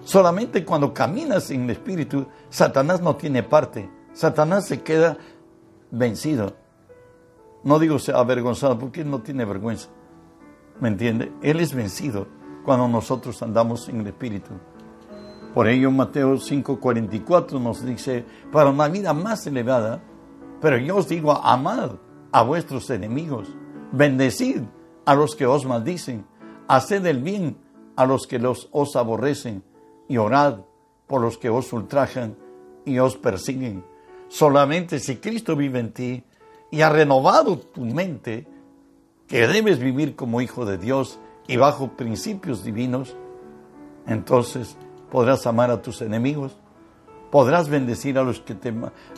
Solamente 0.04 0.63
cuando 0.63 0.93
caminas 0.93 1.52
en 1.52 1.63
el 1.63 1.72
Espíritu, 1.72 2.28
Satanás 2.50 3.02
no 3.02 3.15
tiene 3.15 3.43
parte. 3.43 3.89
Satanás 4.13 4.65
se 4.65 4.82
queda 4.82 5.17
vencido. 5.91 6.56
No 7.63 7.80
digo 7.80 7.98
avergonzado 8.13 8.78
porque 8.80 9.02
él 9.02 9.10
no 9.10 9.22
tiene 9.22 9.46
vergüenza. 9.46 9.89
¿Me 10.80 10.89
entiende? 10.89 11.32
Él 11.41 11.60
es 11.60 11.74
vencido 11.74 12.28
cuando 12.63 12.88
nosotros 12.88 13.41
andamos 13.41 13.89
en 13.89 14.02
el 14.02 14.08
Espíritu. 14.08 14.52
Por 15.54 15.67
ello 15.67 15.89
Mateo 15.89 16.36
5:44 16.36 17.60
nos 17.60 17.84
dice, 17.84 18.26
para 18.52 18.70
una 18.70 18.88
vida 18.88 19.13
más 19.13 19.48
elevada, 19.48 20.02
pero 20.62 20.78
yo 20.78 20.98
os 20.98 21.08
digo, 21.08 21.32
amad 21.32 21.91
a 22.32 22.43
vuestros 22.43 22.89
enemigos, 22.89 23.50
bendecid 23.91 24.62
a 25.06 25.15
los 25.15 25.36
que 25.36 25.46
os 25.46 25.65
maldicen, 25.65 26.26
haced 26.67 27.06
el 27.06 27.24
bien 27.24 27.58
a 27.98 28.06
los 28.06 28.28
que 28.28 28.40
los, 28.40 28.70
os 28.72 28.96
aborrecen 28.96 29.64
y 30.08 30.18
orad 30.18 30.60
por 31.08 31.20
los 31.20 31.38
que 31.38 31.50
os 31.50 31.74
ultrajan 31.74 32.38
y 32.86 33.00
os 33.00 33.18
persiguen. 33.18 33.84
Solamente 34.30 35.00
si 35.00 35.18
Cristo 35.18 35.56
vive 35.56 35.80
en 35.80 35.92
ti 35.92 36.24
y 36.72 36.82
ha 36.82 36.90
renovado 36.90 37.58
tu 37.58 37.82
mente, 37.82 38.48
que 39.28 39.48
debes 39.48 39.80
vivir 39.80 40.16
como 40.16 40.42
hijo 40.42 40.66
de 40.66 40.78
Dios 40.78 41.20
y 41.48 41.58
bajo 41.58 41.98
principios 41.98 42.64
divinos, 42.64 43.16
entonces 44.06 44.78
podrás 45.10 45.48
amar 45.48 45.72
a 45.72 45.82
tus 45.82 46.02
enemigos, 46.02 46.56
podrás 47.32 47.68
bendecir 47.68 48.20
a 48.20 48.24
los 48.24 48.40
que 48.42 48.54
te, 48.54 48.74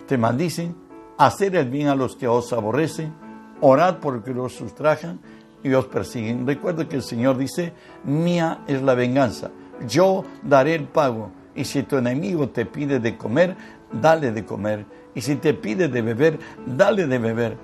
te 0.08 0.18
maldicen, 0.18 0.76
hacer 1.18 1.56
el 1.56 1.70
bien 1.70 1.89
a 1.89 1.96
los 1.96 2.15
que 2.15 2.28
os 2.28 2.54
aborrecen, 2.54 3.13
orar 3.62 4.00
por 4.00 4.15
los 4.15 4.24
que 4.24 4.32
os 4.32 4.62
ultrajan 4.62 5.20
y 5.63 5.74
os 5.74 5.86
persiguen. 5.86 6.45
Recuerda 6.45 6.88
que 6.88 6.95
el 6.95 7.04
Señor 7.04 7.38
dice, 7.38 7.74
mía 8.04 8.63
es 8.67 8.82
la 8.82 8.95
venganza, 8.95 9.52
yo 9.88 10.24
daré 10.43 10.76
el 10.76 10.86
pago. 10.86 11.32
Y 11.56 11.65
si 11.65 11.84
tu 11.84 11.98
enemigo 11.98 12.50
te 12.50 12.65
pide 12.65 13.00
de 13.00 13.17
comer, 13.17 13.58
dale 13.91 14.32
de 14.32 14.45
comer. 14.45 14.86
Y 15.15 15.22
si 15.22 15.36
te 15.36 15.54
pide 15.54 15.88
de 15.88 16.02
beber, 16.02 16.39
dale 16.65 17.08
de 17.08 17.17
beber. 17.17 17.58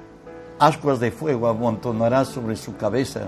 Ascuas 0.59 0.99
de 0.99 1.11
fuego 1.11 1.47
amontonarás 1.47 2.29
sobre 2.29 2.55
su 2.55 2.75
cabeza. 2.77 3.27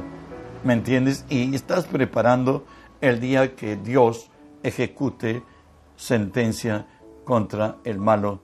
¿Me 0.63 0.73
entiendes? 0.73 1.25
Y 1.30 1.53
estás 1.56 1.86
preparando 1.86 2.65
el 3.01 3.19
día 3.19 3.56
que 3.56 3.75
Dios 3.75 4.30
ejecute 4.63 5.43
sentencia 5.95 6.88
contra 7.23 7.77
el 7.84 7.99
malo. 7.99 8.41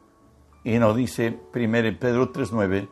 Y 0.64 0.78
nos 0.78 0.96
dice 0.96 1.40
1 1.54 2.00
Pedro 2.00 2.32
3.9, 2.32 2.88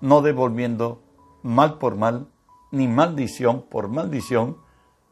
no 0.00 0.22
devolviendo 0.22 1.02
mal 1.42 1.78
por 1.78 1.96
mal, 1.96 2.28
ni 2.70 2.88
maldición 2.88 3.62
por 3.62 3.88
maldición, 3.88 4.58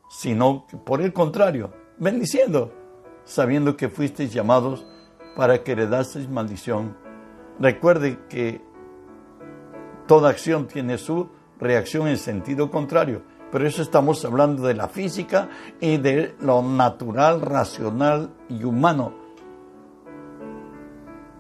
sino 0.09 0.67
por 0.85 1.01
el 1.01 1.13
contrario, 1.13 1.73
bendiciendo, 1.99 2.73
sabiendo 3.25 3.77
que 3.77 3.89
fuisteis 3.89 4.33
llamados 4.33 4.87
para 5.37 5.63
que 5.63 5.73
heredaseis 5.73 6.29
maldición. 6.29 6.97
Recuerde 7.59 8.19
que 8.29 8.61
toda 10.07 10.31
acción 10.31 10.67
tiene 10.67 10.99
su 10.99 11.29
reacción 11.59 12.09
en 12.09 12.19
sentido 12.19 12.71
contrario, 12.71 13.23
pero 13.51 13.67
eso 13.67 13.83
estamos 13.83 14.25
hablando 14.25 14.67
de 14.67 14.75
la 14.75 14.89
física 14.89 15.49
y 15.81 15.97
de 15.97 16.35
lo 16.41 16.63
natural, 16.63 17.41
racional 17.41 18.31
y 18.49 18.65
humano. 18.65 19.15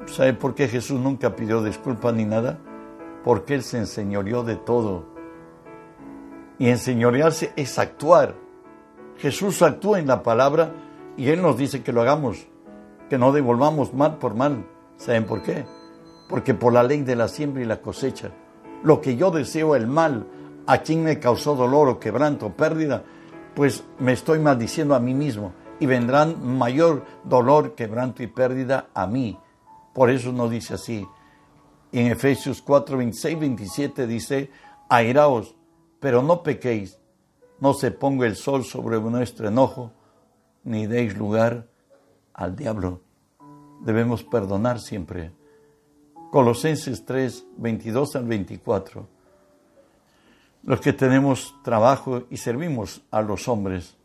¿Sabe 0.07 0.35
por 0.35 0.55
qué 0.55 0.68
Jesús 0.68 1.00
nunca 1.00 1.35
pidió 1.35 1.62
disculpas 1.62 2.14
ni 2.14 2.24
nada? 2.24 2.59
Porque 3.24 3.55
Él 3.55 3.62
se 3.62 3.79
enseñoreó 3.79 4.44
de 4.44 4.57
todo. 4.57 5.13
Y 6.59 6.69
enseñorearse 6.69 7.53
es 7.57 7.79
actuar 7.79 8.45
Jesús 9.19 9.62
actúa 9.62 9.99
en 9.99 10.07
la 10.07 10.23
palabra 10.23 10.73
y 11.17 11.29
Él 11.29 11.40
nos 11.43 11.57
dice 11.57 11.83
que 11.83 11.93
lo 11.93 12.03
hagamos, 12.03 12.47
que 13.09 13.19
no 13.19 13.33
devolvamos 13.33 13.95
mal 13.95 14.19
por 14.19 14.35
mal. 14.35 14.67
¿Saben 14.97 15.25
por 15.25 15.43
qué? 15.43 15.64
Porque 16.29 16.55
por 16.55 16.73
la 16.73 16.83
ley 16.83 17.03
de 17.03 17.17
la 17.17 17.29
siembra 17.29 17.62
y 17.62 17.67
la 17.67 17.81
cosecha, 17.81 18.33
lo 18.83 19.01
que 19.01 19.17
yo 19.17 19.31
deseo 19.31 19.77
el 19.77 19.87
mal, 19.87 20.27
a 20.67 20.79
quien 20.79 21.05
me 21.05 21.19
causó 21.21 21.55
dolor 21.55 21.88
o 21.88 22.01
quebranto, 22.01 22.51
pérdida, 22.51 23.05
pues 23.55 23.85
me 23.99 24.12
estoy 24.12 24.38
maldiciendo 24.40 24.95
a 24.95 25.01
mí 25.01 25.14
mismo 25.14 25.53
y 25.79 25.87
vendrán 25.87 26.45
mayor 26.57 27.05
dolor, 27.25 27.75
quebranto 27.75 28.23
y 28.23 28.27
pérdida 28.27 28.88
a 28.95 29.07
mí. 29.07 29.38
Por 29.93 30.11
eso 30.11 30.33
nos 30.33 30.51
dice 30.51 30.75
así. 30.75 31.07
En 31.93 32.09
Efesios 32.09 32.62
4, 32.62 32.97
26, 32.97 33.38
27 33.38 34.07
dice, 34.07 34.51
airaos, 34.88 35.55
pero 36.05 36.23
no 36.23 36.43
pequéis 36.43 36.99
no 37.61 37.73
se 37.73 37.90
ponga 37.90 38.27
el 38.27 38.37
sol 38.37 38.62
sobre 38.62 39.01
nuestro 39.01 39.49
enojo, 39.49 39.90
ni 40.62 40.87
deis 40.87 41.17
lugar 41.17 41.67
al 42.35 42.55
diablo. 42.55 43.01
Debemos 43.81 44.23
perdonar 44.23 44.81
siempre. 44.81 45.33
Colosenses 46.31 47.07
3, 47.07 47.47
22 47.57 48.17
al 48.17 48.27
24. 48.27 49.09
Los 50.64 50.83
que 50.83 50.93
tenemos 50.93 51.55
trabajo 51.64 52.25
y 52.29 52.37
servimos 52.37 53.01
a 53.11 53.23
los 53.23 53.49
hombres. 53.49 53.97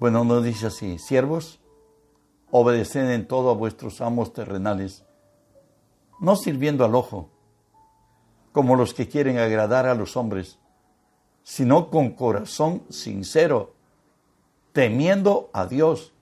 Bueno, 0.00 0.24
nos 0.24 0.42
dice 0.42 0.66
así, 0.66 0.98
siervos, 0.98 1.60
obedeced 2.50 3.12
en 3.12 3.28
todo 3.28 3.50
a 3.50 3.54
vuestros 3.54 4.00
amos 4.00 4.32
terrenales, 4.32 5.04
no 6.18 6.34
sirviendo 6.34 6.84
al 6.84 6.96
ojo, 6.96 7.30
como 8.50 8.74
los 8.74 8.92
que 8.92 9.08
quieren 9.08 9.38
agradar 9.38 9.86
a 9.86 9.94
los 9.94 10.16
hombres, 10.16 10.58
sino 11.44 11.90
con 11.90 12.10
corazón 12.10 12.82
sincero, 12.88 13.74
temiendo 14.72 15.50
a 15.52 15.66
Dios. 15.66 16.12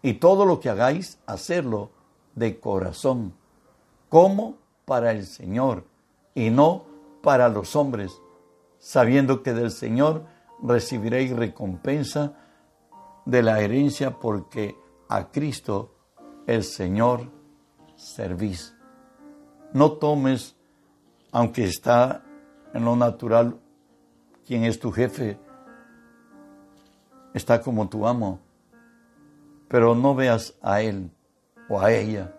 Y 0.00 0.14
todo 0.14 0.46
lo 0.46 0.60
que 0.60 0.70
hagáis, 0.70 1.18
hacerlo 1.26 1.90
de 2.34 2.58
corazón, 2.58 3.34
como 4.08 4.56
para 4.86 5.10
el 5.10 5.26
Señor 5.26 5.84
y 6.34 6.50
no 6.50 6.84
para 7.20 7.48
los 7.48 7.76
hombres, 7.76 8.12
sabiendo 8.78 9.42
que 9.42 9.52
del 9.52 9.70
Señor 9.70 10.24
recibiréis 10.62 11.36
recompensa 11.36 12.34
de 13.24 13.42
la 13.42 13.60
herencia 13.60 14.18
porque 14.18 14.76
a 15.08 15.30
Cristo 15.30 15.94
el 16.46 16.62
Señor 16.64 17.28
servís. 17.96 18.74
No 19.72 19.92
tomes, 19.92 20.56
aunque 21.32 21.64
está 21.64 22.22
en 22.72 22.84
lo 22.84 22.96
natural, 22.96 23.58
quien 24.46 24.64
es 24.64 24.78
tu 24.78 24.90
jefe, 24.90 25.38
está 27.34 27.60
como 27.60 27.88
tu 27.88 28.06
amo, 28.06 28.40
pero 29.68 29.94
no 29.94 30.14
veas 30.14 30.54
a 30.62 30.82
él 30.82 31.10
o 31.68 31.80
a 31.80 31.92
ella. 31.92 32.34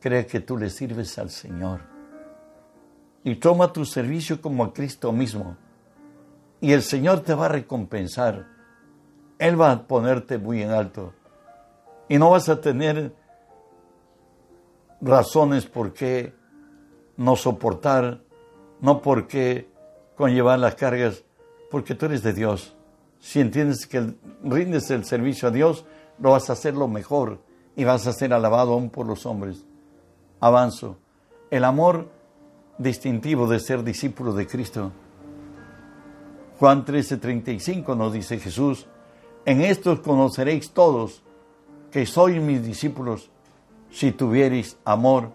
Cree 0.00 0.26
que 0.26 0.40
tú 0.40 0.56
le 0.56 0.70
sirves 0.70 1.18
al 1.18 1.30
Señor. 1.30 1.82
Y 3.24 3.36
toma 3.36 3.72
tu 3.72 3.84
servicio 3.84 4.40
como 4.40 4.64
a 4.64 4.72
Cristo 4.72 5.12
mismo. 5.12 5.56
Y 6.60 6.72
el 6.72 6.82
Señor 6.82 7.20
te 7.20 7.34
va 7.34 7.46
a 7.46 7.50
recompensar. 7.50 8.46
Él 9.38 9.60
va 9.60 9.70
a 9.70 9.86
ponerte 9.86 10.38
muy 10.38 10.62
en 10.62 10.70
alto. 10.70 11.12
Y 12.08 12.18
no 12.18 12.30
vas 12.30 12.48
a 12.48 12.60
tener 12.60 13.14
razones 15.00 15.66
por 15.66 15.92
qué 15.92 16.34
no 17.16 17.36
soportar, 17.36 18.20
no 18.80 19.00
por 19.00 19.26
qué 19.26 19.71
conllevar 20.22 20.60
las 20.60 20.76
cargas, 20.76 21.24
porque 21.68 21.96
tú 21.96 22.06
eres 22.06 22.22
de 22.22 22.32
Dios. 22.32 22.76
Si 23.18 23.40
entiendes 23.40 23.88
que 23.88 24.14
rindes 24.44 24.88
el 24.92 25.04
servicio 25.04 25.48
a 25.48 25.50
Dios, 25.50 25.84
lo 26.20 26.30
vas 26.30 26.48
a 26.48 26.52
hacer 26.52 26.74
lo 26.74 26.86
mejor 26.86 27.40
y 27.74 27.82
vas 27.82 28.06
a 28.06 28.12
ser 28.12 28.32
alabado 28.32 28.74
aún 28.74 28.88
por 28.88 29.04
los 29.04 29.26
hombres. 29.26 29.64
Avanzo. 30.38 30.96
El 31.50 31.64
amor 31.64 32.08
distintivo 32.78 33.48
de 33.48 33.58
ser 33.58 33.82
discípulo 33.82 34.32
de 34.32 34.46
Cristo. 34.46 34.92
Juan 36.60 36.84
13:35 36.84 37.96
nos 37.96 38.12
dice 38.12 38.38
Jesús, 38.38 38.86
en 39.44 39.60
estos 39.60 39.98
conoceréis 40.02 40.70
todos 40.70 41.24
que 41.90 42.06
sois 42.06 42.40
mis 42.40 42.64
discípulos 42.64 43.28
si 43.90 44.12
tuvierais 44.12 44.78
amor 44.84 45.32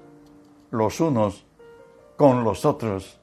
los 0.71 1.01
unos 1.01 1.43
con 2.15 2.45
los 2.45 2.63
otros. 2.63 3.19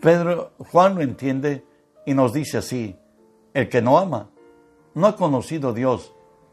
Pedro, 0.00 0.52
Juan 0.58 0.94
lo 0.94 1.02
entiende 1.02 1.64
y 2.06 2.14
nos 2.14 2.32
dice 2.32 2.58
así, 2.58 2.96
el 3.54 3.68
que 3.68 3.82
no 3.82 3.98
ama 3.98 4.28
no 4.94 5.06
ha 5.06 5.16
conocido 5.16 5.70
a 5.70 5.72
Dios, 5.72 6.12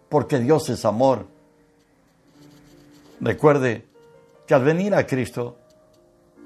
porque 0.09 0.39
Dios 0.39 0.69
es 0.69 0.85
amor. 0.85 1.25
Recuerde 3.19 3.85
que 4.45 4.53
al 4.53 4.63
venir 4.63 4.93
a 4.93 5.07
Cristo, 5.07 5.57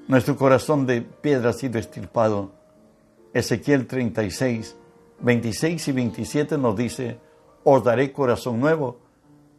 nuestro 0.08 0.36
corazón 0.36 0.86
de 0.86 1.02
piedra 1.02 1.50
ha 1.50 1.52
sido 1.52 1.78
estirpado. 1.78 2.52
Ezequiel 3.34 3.86
36, 3.86 4.76
26 5.20 5.88
y 5.88 5.92
27 5.92 6.58
nos 6.58 6.76
dice, 6.76 7.18
os 7.64 7.84
daré 7.84 8.12
corazón 8.12 8.60
nuevo 8.60 8.98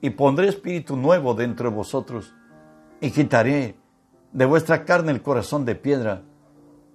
y 0.02 0.10
pondré 0.10 0.48
espíritu 0.48 0.96
nuevo 0.96 1.34
dentro 1.34 1.70
de 1.70 1.76
vosotros 1.76 2.34
y 3.00 3.12
quitaré 3.12 3.76
de 4.32 4.46
vuestra 4.46 4.84
carne 4.84 5.12
el 5.12 5.22
corazón 5.22 5.64
de 5.66 5.76
piedra 5.76 6.24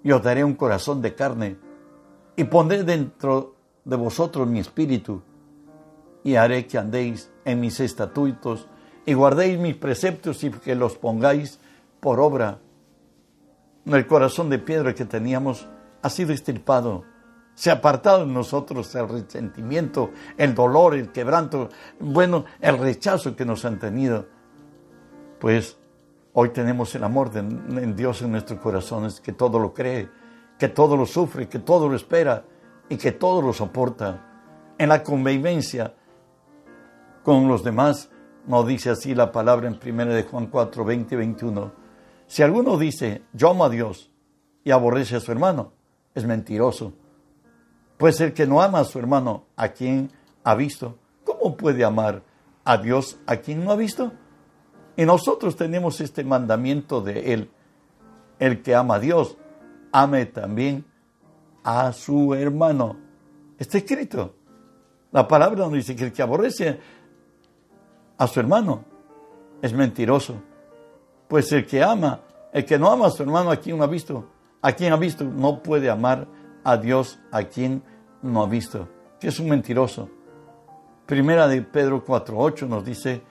y 0.07 0.11
daré 0.21 0.45
un 0.45 0.55
corazón 0.55 1.03
de 1.03 1.16
carne 1.16 1.57
y 2.37 2.45
pondré 2.45 2.85
dentro 2.85 3.57
de 3.85 3.97
vosotros 3.97 4.47
mi 4.47 4.61
espíritu 4.61 5.21
y 6.23 6.37
haré 6.37 6.69
que 6.69 6.79
andéis 6.79 7.33
en 7.45 7.59
mis 7.59 7.81
estatutos 7.81 8.69
y 9.05 9.14
guardéis 9.14 9.59
mis 9.59 9.75
preceptos 9.75 10.45
y 10.45 10.51
que 10.53 10.77
los 10.77 10.97
pongáis 10.97 11.59
por 11.99 12.21
obra. 12.21 12.61
El 13.85 14.07
corazón 14.07 14.49
de 14.49 14.61
piedra 14.61 14.95
que 14.95 15.07
teníamos 15.07 15.66
ha 16.03 16.09
sido 16.09 16.33
estirpado. 16.33 17.03
Se 17.57 17.71
ha 17.71 17.75
apartado 17.75 18.23
en 18.23 18.33
nosotros 18.33 18.95
el 18.95 19.09
resentimiento, 19.09 20.12
el 20.37 20.55
dolor, 20.55 20.95
el 20.95 21.11
quebranto, 21.11 21.69
bueno, 21.99 22.45
el 22.61 22.79
rechazo 22.79 23.35
que 23.35 23.45
nos 23.45 23.64
han 23.64 23.81
tenido. 23.81 24.27
Pues 25.40 25.77
hoy 26.38 26.51
tenemos 26.51 26.94
el 26.94 27.03
amor 27.03 27.31
de 27.31 27.38
en 27.40 27.96
Dios 27.96 28.20
en 28.20 28.33
nuestros 28.33 28.61
corazones, 28.61 29.22
que 29.22 29.33
todo 29.33 29.59
lo 29.59 29.72
cree, 29.72 30.11
que 30.59 30.68
todo 30.68 30.94
lo 30.94 31.07
sufre, 31.07 31.49
que 31.49 31.61
todo 31.61 31.88
lo 31.88 31.96
espera 31.96 32.44
y 32.90 32.99
que 32.99 33.12
todo 33.12 33.40
lo 33.40 33.55
soporta. 33.55 34.22
En 34.77 34.90
la 34.90 35.03
convivencia 35.03 35.94
con 37.22 37.49
los 37.49 37.64
demás, 37.64 38.11
nos 38.46 38.66
dice 38.66 38.90
así 38.90 39.14
la 39.14 39.33
palabra 39.33 39.66
en 39.66 39.81
1 39.83 40.05
de 40.12 40.25
Juan 40.25 40.49
4, 40.49 40.85
20 40.85 41.14
y 41.14 41.18
21. 41.18 41.72
Si 42.27 42.42
alguno 42.42 42.77
dice, 42.77 43.22
yo 43.33 43.51
amo 43.51 43.64
a 43.64 43.70
Dios 43.70 44.12
y 44.62 44.72
aborrece 44.72 45.16
a 45.16 45.20
su 45.20 45.33
hermano, 45.33 45.72
es 46.14 46.27
mentiroso. 46.27 46.92
Pues 47.96 48.20
el 48.20 48.35
que 48.35 48.46
no 48.46 48.61
ama 48.61 48.81
a 48.81 48.85
su 48.85 48.99
hermano, 48.99 49.46
a 49.57 49.68
quien 49.68 50.12
ha 50.44 50.55
visto, 50.55 50.99
¿cómo 51.25 51.57
puede 51.57 51.83
amar 51.83 52.22
a 52.62 52.77
Dios 52.77 53.18
a 53.27 53.37
quien 53.37 53.64
no 53.64 53.72
ha 53.72 53.77
visto? 53.77 54.12
Y 54.96 55.04
nosotros 55.04 55.56
tenemos 55.56 56.00
este 56.00 56.24
mandamiento 56.24 57.00
de 57.00 57.32
Él. 57.35 57.50
El 58.38 58.62
que 58.62 58.74
ama 58.74 58.96
a 58.96 58.98
Dios, 58.98 59.37
ame 59.92 60.26
también 60.26 60.85
a 61.62 61.92
su 61.92 62.35
hermano. 62.35 62.96
Está 63.59 63.78
escrito. 63.78 64.35
La 65.12 65.26
palabra 65.26 65.64
nos 65.64 65.72
dice 65.72 65.96
que 65.96 66.04
el 66.04 66.12
que 66.12 66.22
aborrece 66.22 66.78
a 68.18 68.26
su 68.26 68.40
hermano 68.40 68.85
es 69.62 69.72
mentiroso. 69.72 70.35
Pues 71.28 71.50
el 71.52 71.66
que 71.66 71.82
ama, 71.82 72.20
el 72.52 72.64
que 72.64 72.78
no 72.78 72.90
ama 72.90 73.06
a 73.06 73.11
su 73.11 73.22
hermano, 73.22 73.50
¿a 73.50 73.56
quien 73.56 73.76
no 73.78 73.85
ha 73.85 73.88
visto? 73.88 74.26
¿A 74.62 74.72
quien 74.72 74.92
ha 74.92 74.96
visto? 74.96 75.24
No 75.24 75.62
puede 75.62 75.90
amar 75.90 76.26
a 76.64 76.76
Dios 76.76 77.18
a 77.30 77.44
quien 77.44 77.82
no 78.22 78.42
ha 78.42 78.46
visto. 78.46 78.88
Que 79.20 79.28
es 79.28 79.38
un 79.40 79.48
mentiroso. 79.48 80.09
Primera 81.06 81.46
de 81.46 81.62
Pedro 81.62 82.04
4.8 82.04 82.66
nos 82.66 82.85
dice 82.85 83.22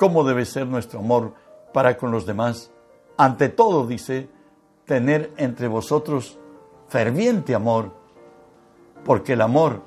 cómo 0.00 0.24
debe 0.24 0.46
ser 0.46 0.66
nuestro 0.66 1.00
amor 1.00 1.34
para 1.74 1.98
con 1.98 2.10
los 2.10 2.24
demás. 2.24 2.72
Ante 3.18 3.50
todo, 3.50 3.86
dice, 3.86 4.30
tener 4.86 5.30
entre 5.36 5.68
vosotros 5.68 6.38
ferviente 6.88 7.54
amor, 7.54 7.92
porque 9.04 9.34
el 9.34 9.42
amor 9.42 9.82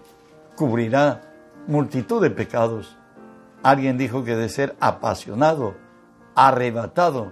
cubrirá 0.56 1.34
multitud 1.66 2.22
de 2.22 2.30
pecados. 2.30 2.96
Alguien 3.64 3.98
dijo 3.98 4.24
que 4.24 4.36
de 4.36 4.50
ser 4.50 4.76
apasionado, 4.80 5.74
arrebatado, 6.36 7.32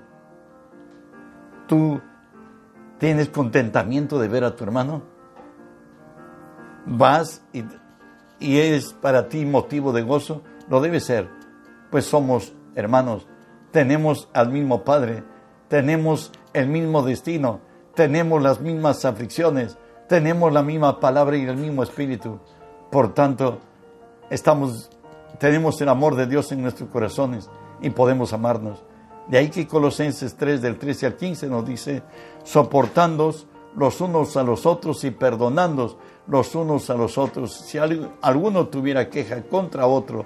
tú 1.67 2.01
tienes 2.97 3.29
contentamiento 3.29 4.17
de 4.17 4.27
ver 4.27 4.43
a 4.43 4.55
tu 4.55 4.63
hermano. 4.63 5.03
Vas 6.87 7.43
y, 7.53 7.63
y 8.39 8.57
es 8.57 8.91
para 8.91 9.29
ti 9.29 9.45
motivo 9.45 9.93
de 9.93 10.01
gozo, 10.01 10.41
lo 10.67 10.81
debe 10.81 10.99
ser, 10.99 11.29
pues 11.91 12.05
somos 12.05 12.53
hermanos, 12.75 13.27
tenemos 13.71 14.29
al 14.33 14.49
mismo 14.49 14.83
Padre, 14.83 15.23
tenemos 15.67 16.31
el 16.53 16.67
mismo 16.67 17.01
destino, 17.03 17.61
tenemos 17.95 18.41
las 18.41 18.59
mismas 18.59 19.05
aflicciones, 19.05 19.77
tenemos 20.07 20.51
la 20.51 20.63
misma 20.63 20.99
palabra 20.99 21.37
y 21.37 21.45
el 21.45 21.57
mismo 21.57 21.83
espíritu. 21.83 22.39
Por 22.91 23.13
tanto, 23.13 23.59
tenemos 25.39 25.81
el 25.81 25.89
amor 25.89 26.15
de 26.15 26.27
Dios 26.27 26.51
en 26.51 26.61
nuestros 26.61 26.89
corazones 26.89 27.49
y 27.81 27.89
podemos 27.89 28.33
amarnos. 28.33 28.83
De 29.27 29.37
ahí 29.37 29.49
que 29.49 29.67
Colosenses 29.67 30.35
3 30.35 30.61
del 30.61 30.77
13 30.77 31.05
al 31.05 31.15
15 31.15 31.47
nos 31.47 31.65
dice, 31.65 32.03
soportándoos 32.43 33.47
los 33.75 34.01
unos 34.01 34.35
a 34.35 34.43
los 34.43 34.65
otros 34.65 35.03
y 35.05 35.11
perdonándoos 35.11 35.95
los 36.27 36.53
unos 36.55 36.89
a 36.89 36.95
los 36.95 37.17
otros. 37.17 37.53
Si 37.53 37.77
alguno 37.77 38.67
tuviera 38.67 39.09
queja 39.09 39.41
contra 39.43 39.87
otro, 39.87 40.25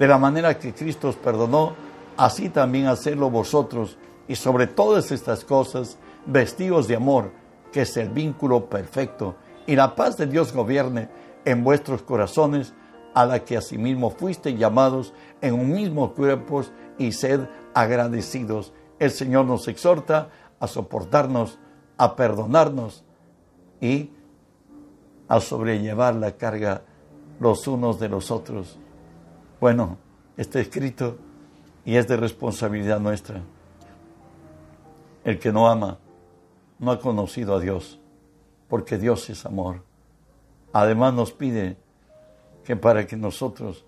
de 0.00 0.08
la 0.08 0.16
manera 0.16 0.58
que 0.58 0.72
Cristo 0.72 1.10
os 1.10 1.16
perdonó, 1.16 1.74
así 2.16 2.48
también 2.48 2.86
hacerlo 2.86 3.28
vosotros. 3.28 3.98
Y 4.28 4.34
sobre 4.34 4.66
todas 4.66 5.12
estas 5.12 5.44
cosas, 5.44 5.98
vestidos 6.24 6.88
de 6.88 6.96
amor, 6.96 7.32
que 7.70 7.82
es 7.82 7.94
el 7.98 8.08
vínculo 8.08 8.64
perfecto, 8.70 9.34
y 9.66 9.76
la 9.76 9.94
paz 9.94 10.16
de 10.16 10.26
Dios 10.26 10.54
gobierne 10.54 11.10
en 11.44 11.62
vuestros 11.62 12.00
corazones, 12.00 12.72
a 13.12 13.26
la 13.26 13.44
que 13.44 13.58
asimismo 13.58 14.08
fuiste 14.08 14.56
llamados 14.56 15.12
en 15.42 15.52
un 15.52 15.70
mismo 15.70 16.14
cuerpo 16.14 16.62
y 16.96 17.12
sed 17.12 17.40
agradecidos. 17.74 18.72
El 18.98 19.10
Señor 19.10 19.44
nos 19.44 19.68
exhorta 19.68 20.30
a 20.60 20.66
soportarnos, 20.66 21.58
a 21.98 22.16
perdonarnos 22.16 23.04
y 23.82 24.12
a 25.28 25.40
sobrellevar 25.40 26.14
la 26.14 26.38
carga 26.38 26.84
los 27.38 27.68
unos 27.68 28.00
de 28.00 28.08
los 28.08 28.30
otros. 28.30 28.78
Bueno, 29.60 29.98
está 30.38 30.58
escrito 30.58 31.18
y 31.84 31.96
es 31.96 32.08
de 32.08 32.16
responsabilidad 32.16 32.98
nuestra. 32.98 33.42
El 35.22 35.38
que 35.38 35.52
no 35.52 35.68
ama 35.68 35.98
no 36.78 36.90
ha 36.92 36.98
conocido 36.98 37.54
a 37.54 37.60
Dios, 37.60 38.00
porque 38.68 38.96
Dios 38.96 39.28
es 39.28 39.44
amor. 39.44 39.82
Además 40.72 41.12
nos 41.12 41.32
pide 41.32 41.76
que 42.64 42.74
para 42.74 43.06
que 43.06 43.16
nosotros 43.16 43.84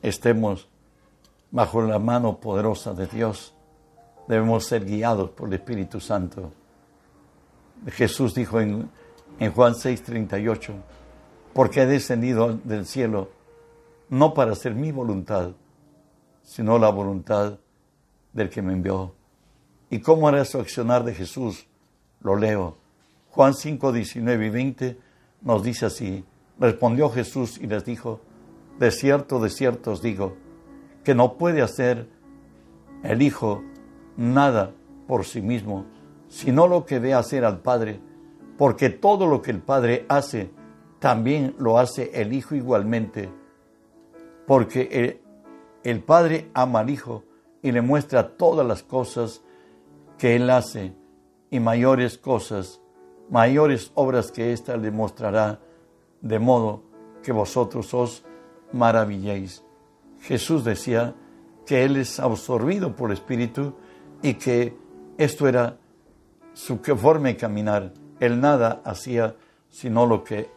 estemos 0.00 0.66
bajo 1.50 1.82
la 1.82 1.98
mano 1.98 2.38
poderosa 2.38 2.94
de 2.94 3.06
Dios. 3.06 3.54
Debemos 4.28 4.64
ser 4.64 4.86
guiados 4.86 5.30
por 5.30 5.48
el 5.48 5.54
Espíritu 5.54 6.00
Santo. 6.00 6.52
Jesús 7.88 8.34
dijo 8.34 8.60
en, 8.60 8.90
en 9.38 9.52
Juan 9.52 9.74
6:38, 9.74 10.72
porque 11.52 11.82
he 11.82 11.86
descendido 11.86 12.54
del 12.64 12.86
cielo 12.86 13.35
no 14.08 14.34
para 14.34 14.52
hacer 14.52 14.74
mi 14.74 14.92
voluntad, 14.92 15.52
sino 16.42 16.78
la 16.78 16.90
voluntad 16.90 17.58
del 18.32 18.50
que 18.50 18.62
me 18.62 18.72
envió. 18.72 19.14
¿Y 19.90 20.00
cómo 20.00 20.28
era 20.28 20.44
su 20.44 20.58
accionar 20.58 21.04
de 21.04 21.14
Jesús? 21.14 21.66
Lo 22.20 22.36
leo. 22.36 22.76
Juan 23.30 23.54
5, 23.54 23.92
19 23.92 24.46
y 24.46 24.50
20 24.50 24.98
nos 25.42 25.62
dice 25.62 25.86
así. 25.86 26.24
Respondió 26.58 27.10
Jesús 27.10 27.58
y 27.60 27.66
les 27.66 27.84
dijo, 27.84 28.20
de 28.78 28.90
cierto, 28.90 29.40
de 29.40 29.50
cierto 29.50 29.92
os 29.92 30.02
digo, 30.02 30.36
que 31.04 31.14
no 31.14 31.34
puede 31.34 31.62
hacer 31.62 32.08
el 33.02 33.22
Hijo 33.22 33.62
nada 34.16 34.72
por 35.06 35.24
sí 35.24 35.40
mismo, 35.40 35.84
sino 36.28 36.66
lo 36.66 36.84
que 36.84 36.98
ve 36.98 37.14
hacer 37.14 37.44
al 37.44 37.60
Padre, 37.60 38.00
porque 38.58 38.90
todo 38.90 39.26
lo 39.26 39.42
que 39.42 39.50
el 39.50 39.60
Padre 39.60 40.06
hace, 40.08 40.50
también 40.98 41.54
lo 41.58 41.78
hace 41.78 42.10
el 42.14 42.32
Hijo 42.32 42.54
igualmente, 42.54 43.28
porque 44.46 45.20
el, 45.82 46.02
Padre 46.02 46.50
ama 46.54 46.80
al 46.80 46.90
Hijo 46.90 47.24
y 47.62 47.72
le 47.72 47.80
muestra 47.80 48.36
todas 48.36 48.66
las 48.66 48.82
cosas 48.82 49.42
que 50.18 50.36
Él 50.36 50.50
hace 50.50 50.94
y 51.50 51.60
mayores 51.60 52.18
cosas, 52.18 52.80
mayores 53.30 53.90
obras 53.94 54.30
que 54.30 54.52
ésta 54.52 54.76
le 54.76 54.90
mostrará, 54.90 55.60
de 56.20 56.38
modo 56.38 56.82
que 57.22 57.32
vosotros 57.32 57.92
os 57.94 58.24
maravilléis. 58.72 59.62
Jesús 60.20 60.64
decía 60.64 61.14
que 61.66 61.84
Él 61.84 61.96
es 61.96 62.20
absorbido 62.20 62.94
por 62.94 63.10
el 63.10 63.16
Espíritu 63.16 63.74
y 64.22 64.34
que 64.34 64.76
esto 65.18 65.48
era 65.48 65.78
su 66.52 66.78
forma 66.78 67.28
de 67.28 67.36
caminar. 67.36 67.92
Él 68.20 68.40
nada 68.40 68.80
hacía 68.84 69.36
sino 69.70 70.06
lo 70.06 70.24
que 70.24 70.50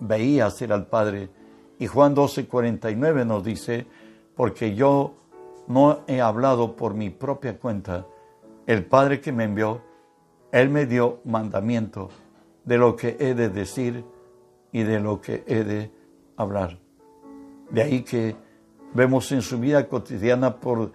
veía 0.00 0.46
hacer 0.46 0.72
al 0.72 0.86
Padre. 0.86 1.30
Y 1.78 1.86
Juan 1.86 2.14
12, 2.14 2.46
49 2.46 3.24
nos 3.24 3.44
dice, 3.44 3.86
porque 4.36 4.74
yo 4.74 5.14
no 5.66 6.00
he 6.06 6.20
hablado 6.20 6.76
por 6.76 6.94
mi 6.94 7.10
propia 7.10 7.58
cuenta, 7.58 8.06
el 8.66 8.84
Padre 8.84 9.20
que 9.20 9.32
me 9.32 9.44
envió, 9.44 9.82
Él 10.52 10.70
me 10.70 10.86
dio 10.86 11.20
mandamiento 11.24 12.10
de 12.64 12.78
lo 12.78 12.96
que 12.96 13.16
he 13.18 13.34
de 13.34 13.48
decir 13.48 14.04
y 14.72 14.82
de 14.82 15.00
lo 15.00 15.20
que 15.20 15.44
he 15.46 15.64
de 15.64 15.90
hablar. 16.36 16.78
De 17.70 17.82
ahí 17.82 18.02
que 18.02 18.36
vemos 18.94 19.30
en 19.32 19.42
su 19.42 19.58
vida 19.58 19.88
cotidiana 19.88 20.60
por, 20.60 20.92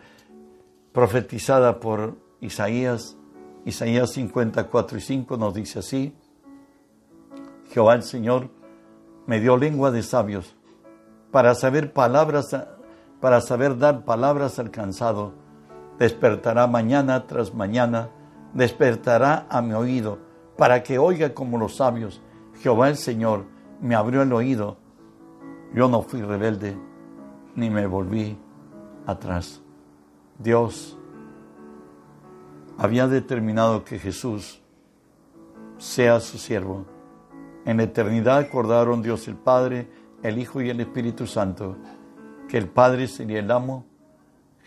profetizada 0.92 1.80
por 1.80 2.18
Isaías, 2.42 3.18
Isaías 3.66 4.12
54 4.12 4.98
y 4.98 5.02
5 5.02 5.38
nos 5.38 5.54
dice 5.54 5.80
así, 5.80 6.16
Jehová 7.72 7.96
el 7.96 8.04
Señor 8.04 8.50
me 9.28 9.40
dio 9.40 9.58
lengua 9.58 9.92
de 9.92 10.02
sabios 10.02 10.56
para 11.32 11.56
saber 11.56 11.94
palabras, 11.94 12.56
para 13.20 13.42
saber 13.42 13.78
dar 13.78 14.06
palabras 14.06 14.60
al 14.60 14.72
cansado 14.72 15.34
despertará 16.00 16.66
mañana 16.66 17.28
tras 17.28 17.54
mañana, 17.54 18.10
despertará 18.54 19.46
a 19.50 19.62
mi 19.62 19.74
oído, 19.74 20.18
para 20.58 20.82
que 20.82 20.98
oiga 20.98 21.34
como 21.34 21.60
los 21.60 21.76
sabios. 21.76 22.22
Jehová 22.62 22.88
el 22.88 22.96
Señor 22.96 23.44
me 23.82 23.96
abrió 23.96 24.24
el 24.24 24.34
oído. 24.34 24.78
Yo 25.76 25.88
no 25.90 26.02
fui 26.02 26.22
rebelde, 26.22 26.78
ni 27.56 27.70
me 27.70 27.86
volví 27.86 28.38
atrás. 29.06 29.62
Dios 30.40 30.98
había 32.78 33.08
determinado 33.08 33.84
que 33.84 34.00
Jesús 34.00 34.62
sea 35.78 36.22
su 36.22 36.38
siervo. 36.38 36.86
En 37.66 37.78
la 37.78 37.84
eternidad 37.84 38.38
acordaron 38.38 39.02
Dios 39.02 39.28
el 39.28 39.36
Padre, 39.36 39.90
el 40.24 40.38
Hijo 40.38 40.62
y 40.62 40.70
el 40.70 40.80
Espíritu 40.80 41.28
Santo, 41.28 41.78
que 42.48 42.58
el 42.58 42.68
Padre 42.68 43.08
sería 43.08 43.40
el 43.40 43.52
amo 43.52 43.86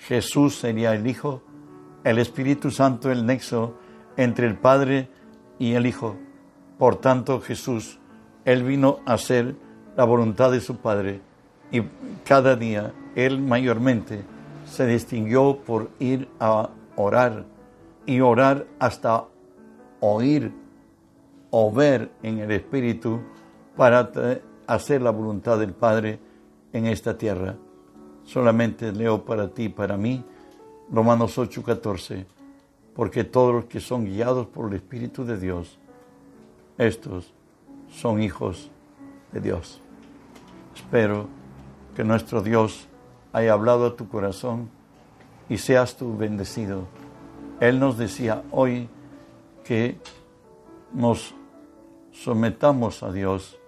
Jesús 0.07 0.57
sería 0.57 0.95
el 0.95 1.07
Hijo, 1.07 1.43
el 2.03 2.19
Espíritu 2.19 2.73
Santo 2.73 3.13
el 3.13 3.25
nexo 3.25 3.77
entre 4.17 4.49
el 4.49 4.57
Padre 4.57 5.09
y 5.61 5.75
el 5.75 5.87
Hijo. 5.87 6.17
Por 6.77 6.97
tanto, 6.97 7.41
Jesús, 7.41 8.01
Él 8.45 8.65
vino 8.65 8.99
a 9.07 9.15
hacer 9.15 9.55
la 9.97 10.05
voluntad 10.05 10.51
de 10.51 10.61
su 10.61 10.79
Padre 10.79 11.21
y 11.71 11.83
cada 12.25 12.57
día 12.57 12.93
Él 13.15 13.41
mayormente 13.41 14.25
se 14.67 14.87
distinguió 14.87 15.59
por 15.59 15.91
ir 16.01 16.29
a 16.41 16.71
orar 16.97 17.45
y 18.05 18.21
orar 18.21 18.67
hasta 18.81 19.27
oír 20.01 20.53
o 21.51 21.71
ver 21.71 22.11
en 22.25 22.41
el 22.41 22.51
Espíritu 22.51 23.21
para 23.77 24.11
hacer 24.67 25.03
la 25.03 25.11
voluntad 25.11 25.59
del 25.59 25.73
Padre 25.73 26.19
en 26.73 26.87
esta 26.87 27.17
tierra. 27.17 27.57
Solamente 28.25 28.93
leo 28.93 29.25
para 29.25 29.49
ti 29.49 29.65
y 29.65 29.69
para 29.69 29.97
mí 29.97 30.25
Romanos 30.91 31.39
8:14, 31.39 32.27
porque 32.95 33.25
todos 33.25 33.55
los 33.55 33.65
que 33.65 33.81
son 33.81 34.05
guiados 34.05 34.47
por 34.47 34.69
el 34.69 34.77
Espíritu 34.77 35.25
de 35.25 35.39
Dios, 35.39 35.79
estos 36.79 37.33
son 37.91 38.23
hijos 38.23 38.71
de 39.33 39.41
Dios. 39.41 39.81
Espero 40.75 41.29
que 41.95 42.05
nuestro 42.05 42.43
Dios 42.43 42.89
haya 43.33 43.53
hablado 43.53 43.87
a 43.87 43.97
tu 43.97 44.09
corazón 44.09 44.69
y 45.49 45.59
seas 45.59 45.97
tú 45.97 46.17
bendecido. 46.17 46.87
Él 47.61 47.79
nos 47.79 47.97
decía 47.97 48.43
hoy 48.51 48.89
que 49.65 49.99
nos 50.93 51.35
sometamos 52.13 53.03
a 53.03 53.13
Dios, 53.13 53.59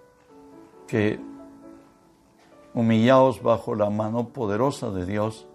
que 0.87 1.19
humillaos 2.73 3.41
bajo 3.41 3.75
la 3.75 3.89
mano 3.89 4.29
poderosa 4.29 4.91
de 4.91 5.05
Dios, 5.05 5.47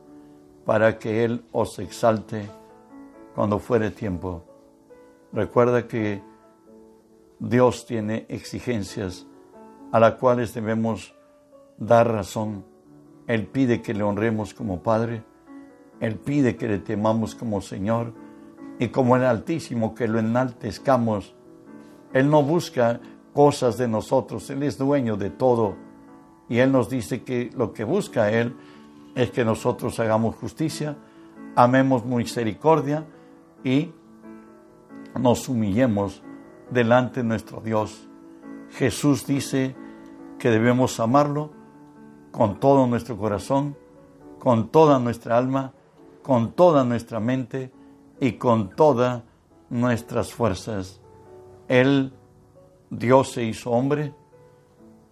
para 0.64 0.98
que 0.98 1.24
Él 1.24 1.44
os 1.52 1.78
exalte 1.78 2.48
cuando 3.34 3.58
fuere 3.58 3.90
tiempo. 3.90 4.42
Recuerda 5.32 5.86
que 5.86 6.22
Dios 7.38 7.86
tiene 7.86 8.26
exigencias 8.28 9.26
a 9.92 10.00
las 10.00 10.14
cuales 10.14 10.54
debemos 10.54 11.14
dar 11.78 12.10
razón. 12.10 12.64
Él 13.26 13.46
pide 13.46 13.80
que 13.82 13.94
le 13.94 14.02
honremos 14.02 14.54
como 14.54 14.82
Padre, 14.82 15.22
Él 16.00 16.16
pide 16.16 16.56
que 16.56 16.68
le 16.68 16.78
temamos 16.78 17.34
como 17.34 17.60
Señor 17.60 18.12
y 18.78 18.88
como 18.88 19.16
el 19.16 19.24
Altísimo 19.24 19.94
que 19.94 20.08
lo 20.08 20.18
enaltezcamos. 20.18 21.34
Él 22.12 22.28
no 22.28 22.42
busca 22.42 23.00
cosas 23.32 23.76
de 23.78 23.88
nosotros, 23.88 24.48
Él 24.50 24.62
es 24.62 24.78
dueño 24.78 25.16
de 25.16 25.30
todo 25.30 25.76
y 26.48 26.58
Él 26.58 26.72
nos 26.72 26.88
dice 26.88 27.22
que 27.22 27.50
lo 27.56 27.72
que 27.72 27.84
busca 27.84 28.30
Él 28.30 28.56
es 29.14 29.30
que 29.30 29.44
nosotros 29.44 29.98
hagamos 30.00 30.36
justicia, 30.36 30.96
amemos 31.56 32.04
misericordia 32.04 33.06
y 33.64 33.92
nos 35.18 35.48
humillemos 35.48 36.22
delante 36.70 37.20
de 37.20 37.28
nuestro 37.28 37.60
Dios. 37.60 38.08
Jesús 38.70 39.26
dice 39.26 39.74
que 40.38 40.50
debemos 40.50 41.00
amarlo 41.00 41.50
con 42.30 42.60
todo 42.60 42.86
nuestro 42.86 43.16
corazón, 43.16 43.76
con 44.38 44.68
toda 44.68 44.98
nuestra 44.98 45.36
alma, 45.36 45.72
con 46.22 46.52
toda 46.52 46.84
nuestra 46.84 47.20
mente 47.20 47.72
y 48.20 48.32
con 48.32 48.70
todas 48.70 49.22
nuestras 49.68 50.32
fuerzas. 50.32 51.00
Él, 51.68 52.12
Dios 52.90 53.32
se 53.32 53.44
hizo 53.44 53.70
hombre, 53.70 54.12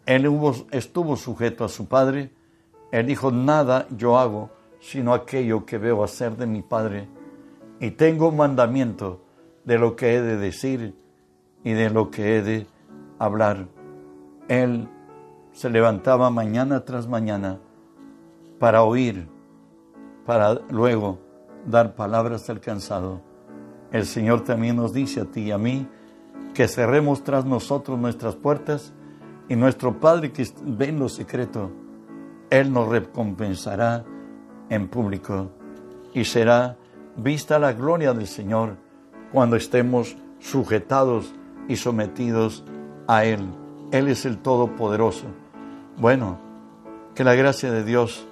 él 0.08 0.26
estuvo 0.70 1.16
sujeto 1.16 1.64
a 1.64 1.68
su 1.68 1.86
Padre. 1.86 2.30
Él 2.90 3.06
dijo, 3.06 3.30
nada 3.30 3.86
yo 3.90 4.18
hago 4.18 4.50
sino 4.80 5.12
aquello 5.12 5.66
que 5.66 5.76
veo 5.76 6.02
hacer 6.02 6.36
de 6.36 6.46
mi 6.46 6.62
Padre. 6.62 7.08
Y 7.78 7.90
tengo 7.90 8.32
mandamiento 8.32 9.20
de 9.64 9.78
lo 9.78 9.96
que 9.96 10.14
he 10.14 10.22
de 10.22 10.36
decir 10.36 10.94
y 11.62 11.72
de 11.72 11.90
lo 11.90 12.10
que 12.10 12.36
he 12.36 12.42
de 12.42 12.66
hablar. 13.18 13.66
Él 14.48 14.88
se 15.52 15.68
levantaba 15.68 16.30
mañana 16.30 16.86
tras 16.86 17.06
mañana 17.06 17.58
para 18.58 18.84
oír, 18.84 19.28
para 20.24 20.54
luego 20.70 21.18
dar 21.66 21.94
palabras 21.94 22.48
al 22.48 22.60
cansado. 22.60 23.20
El 23.92 24.06
Señor 24.06 24.42
también 24.44 24.76
nos 24.76 24.94
dice 24.94 25.20
a 25.20 25.24
ti 25.26 25.42
y 25.42 25.50
a 25.50 25.58
mí 25.58 25.86
que 26.58 26.66
cerremos 26.66 27.22
tras 27.22 27.44
nosotros 27.44 28.00
nuestras 28.00 28.34
puertas 28.34 28.92
y 29.48 29.54
nuestro 29.54 30.00
Padre 30.00 30.32
que 30.32 30.44
ve 30.64 30.88
en 30.88 30.98
lo 30.98 31.08
secreto, 31.08 31.70
Él 32.50 32.72
nos 32.72 32.88
recompensará 32.88 34.04
en 34.68 34.88
público 34.88 35.52
y 36.12 36.24
será 36.24 36.76
vista 37.16 37.60
la 37.60 37.74
gloria 37.74 38.12
del 38.12 38.26
Señor 38.26 38.74
cuando 39.32 39.54
estemos 39.54 40.16
sujetados 40.40 41.32
y 41.68 41.76
sometidos 41.76 42.64
a 43.06 43.24
Él. 43.24 43.38
Él 43.92 44.08
es 44.08 44.24
el 44.24 44.38
Todopoderoso. 44.38 45.26
Bueno, 45.96 46.40
que 47.14 47.22
la 47.22 47.36
gracia 47.36 47.70
de 47.70 47.84
Dios 47.84 48.26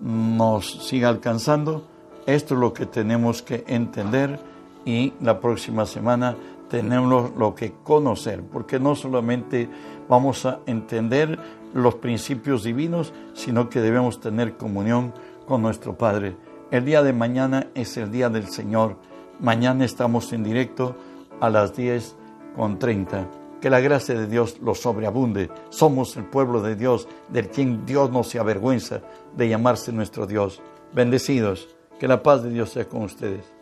nos 0.00 0.86
siga 0.86 1.08
alcanzando. 1.08 1.82
Esto 2.26 2.54
es 2.54 2.60
lo 2.60 2.72
que 2.72 2.86
tenemos 2.86 3.42
que 3.42 3.64
entender 3.66 4.38
y 4.84 5.14
la 5.20 5.40
próxima 5.40 5.84
semana 5.84 6.36
tenemos 6.68 7.34
lo 7.36 7.54
que 7.54 7.74
conocer, 7.82 8.42
porque 8.42 8.80
no 8.80 8.94
solamente 8.94 9.68
vamos 10.08 10.46
a 10.46 10.60
entender 10.66 11.38
los 11.74 11.96
principios 11.96 12.64
divinos, 12.64 13.12
sino 13.34 13.68
que 13.68 13.80
debemos 13.80 14.20
tener 14.20 14.56
comunión 14.56 15.12
con 15.46 15.62
nuestro 15.62 15.96
Padre. 15.96 16.36
El 16.70 16.84
día 16.84 17.02
de 17.02 17.12
mañana 17.12 17.68
es 17.74 17.96
el 17.96 18.10
día 18.10 18.28
del 18.28 18.48
Señor. 18.48 18.96
Mañana 19.38 19.84
estamos 19.84 20.32
en 20.32 20.42
directo 20.42 20.96
a 21.40 21.50
las 21.50 21.76
10 21.76 22.16
con 22.56 22.78
30. 22.78 23.28
Que 23.60 23.70
la 23.70 23.80
gracia 23.80 24.14
de 24.14 24.26
Dios 24.26 24.58
los 24.60 24.80
sobreabunde. 24.80 25.50
Somos 25.68 26.16
el 26.16 26.24
pueblo 26.24 26.62
de 26.62 26.74
Dios, 26.74 27.08
del 27.28 27.48
quien 27.48 27.86
Dios 27.86 28.10
no 28.10 28.24
se 28.24 28.38
avergüenza 28.38 29.02
de 29.36 29.48
llamarse 29.48 29.92
nuestro 29.92 30.26
Dios. 30.26 30.60
Bendecidos. 30.92 31.76
Que 31.98 32.08
la 32.08 32.22
paz 32.22 32.42
de 32.42 32.50
Dios 32.50 32.70
sea 32.70 32.86
con 32.86 33.02
ustedes. 33.02 33.55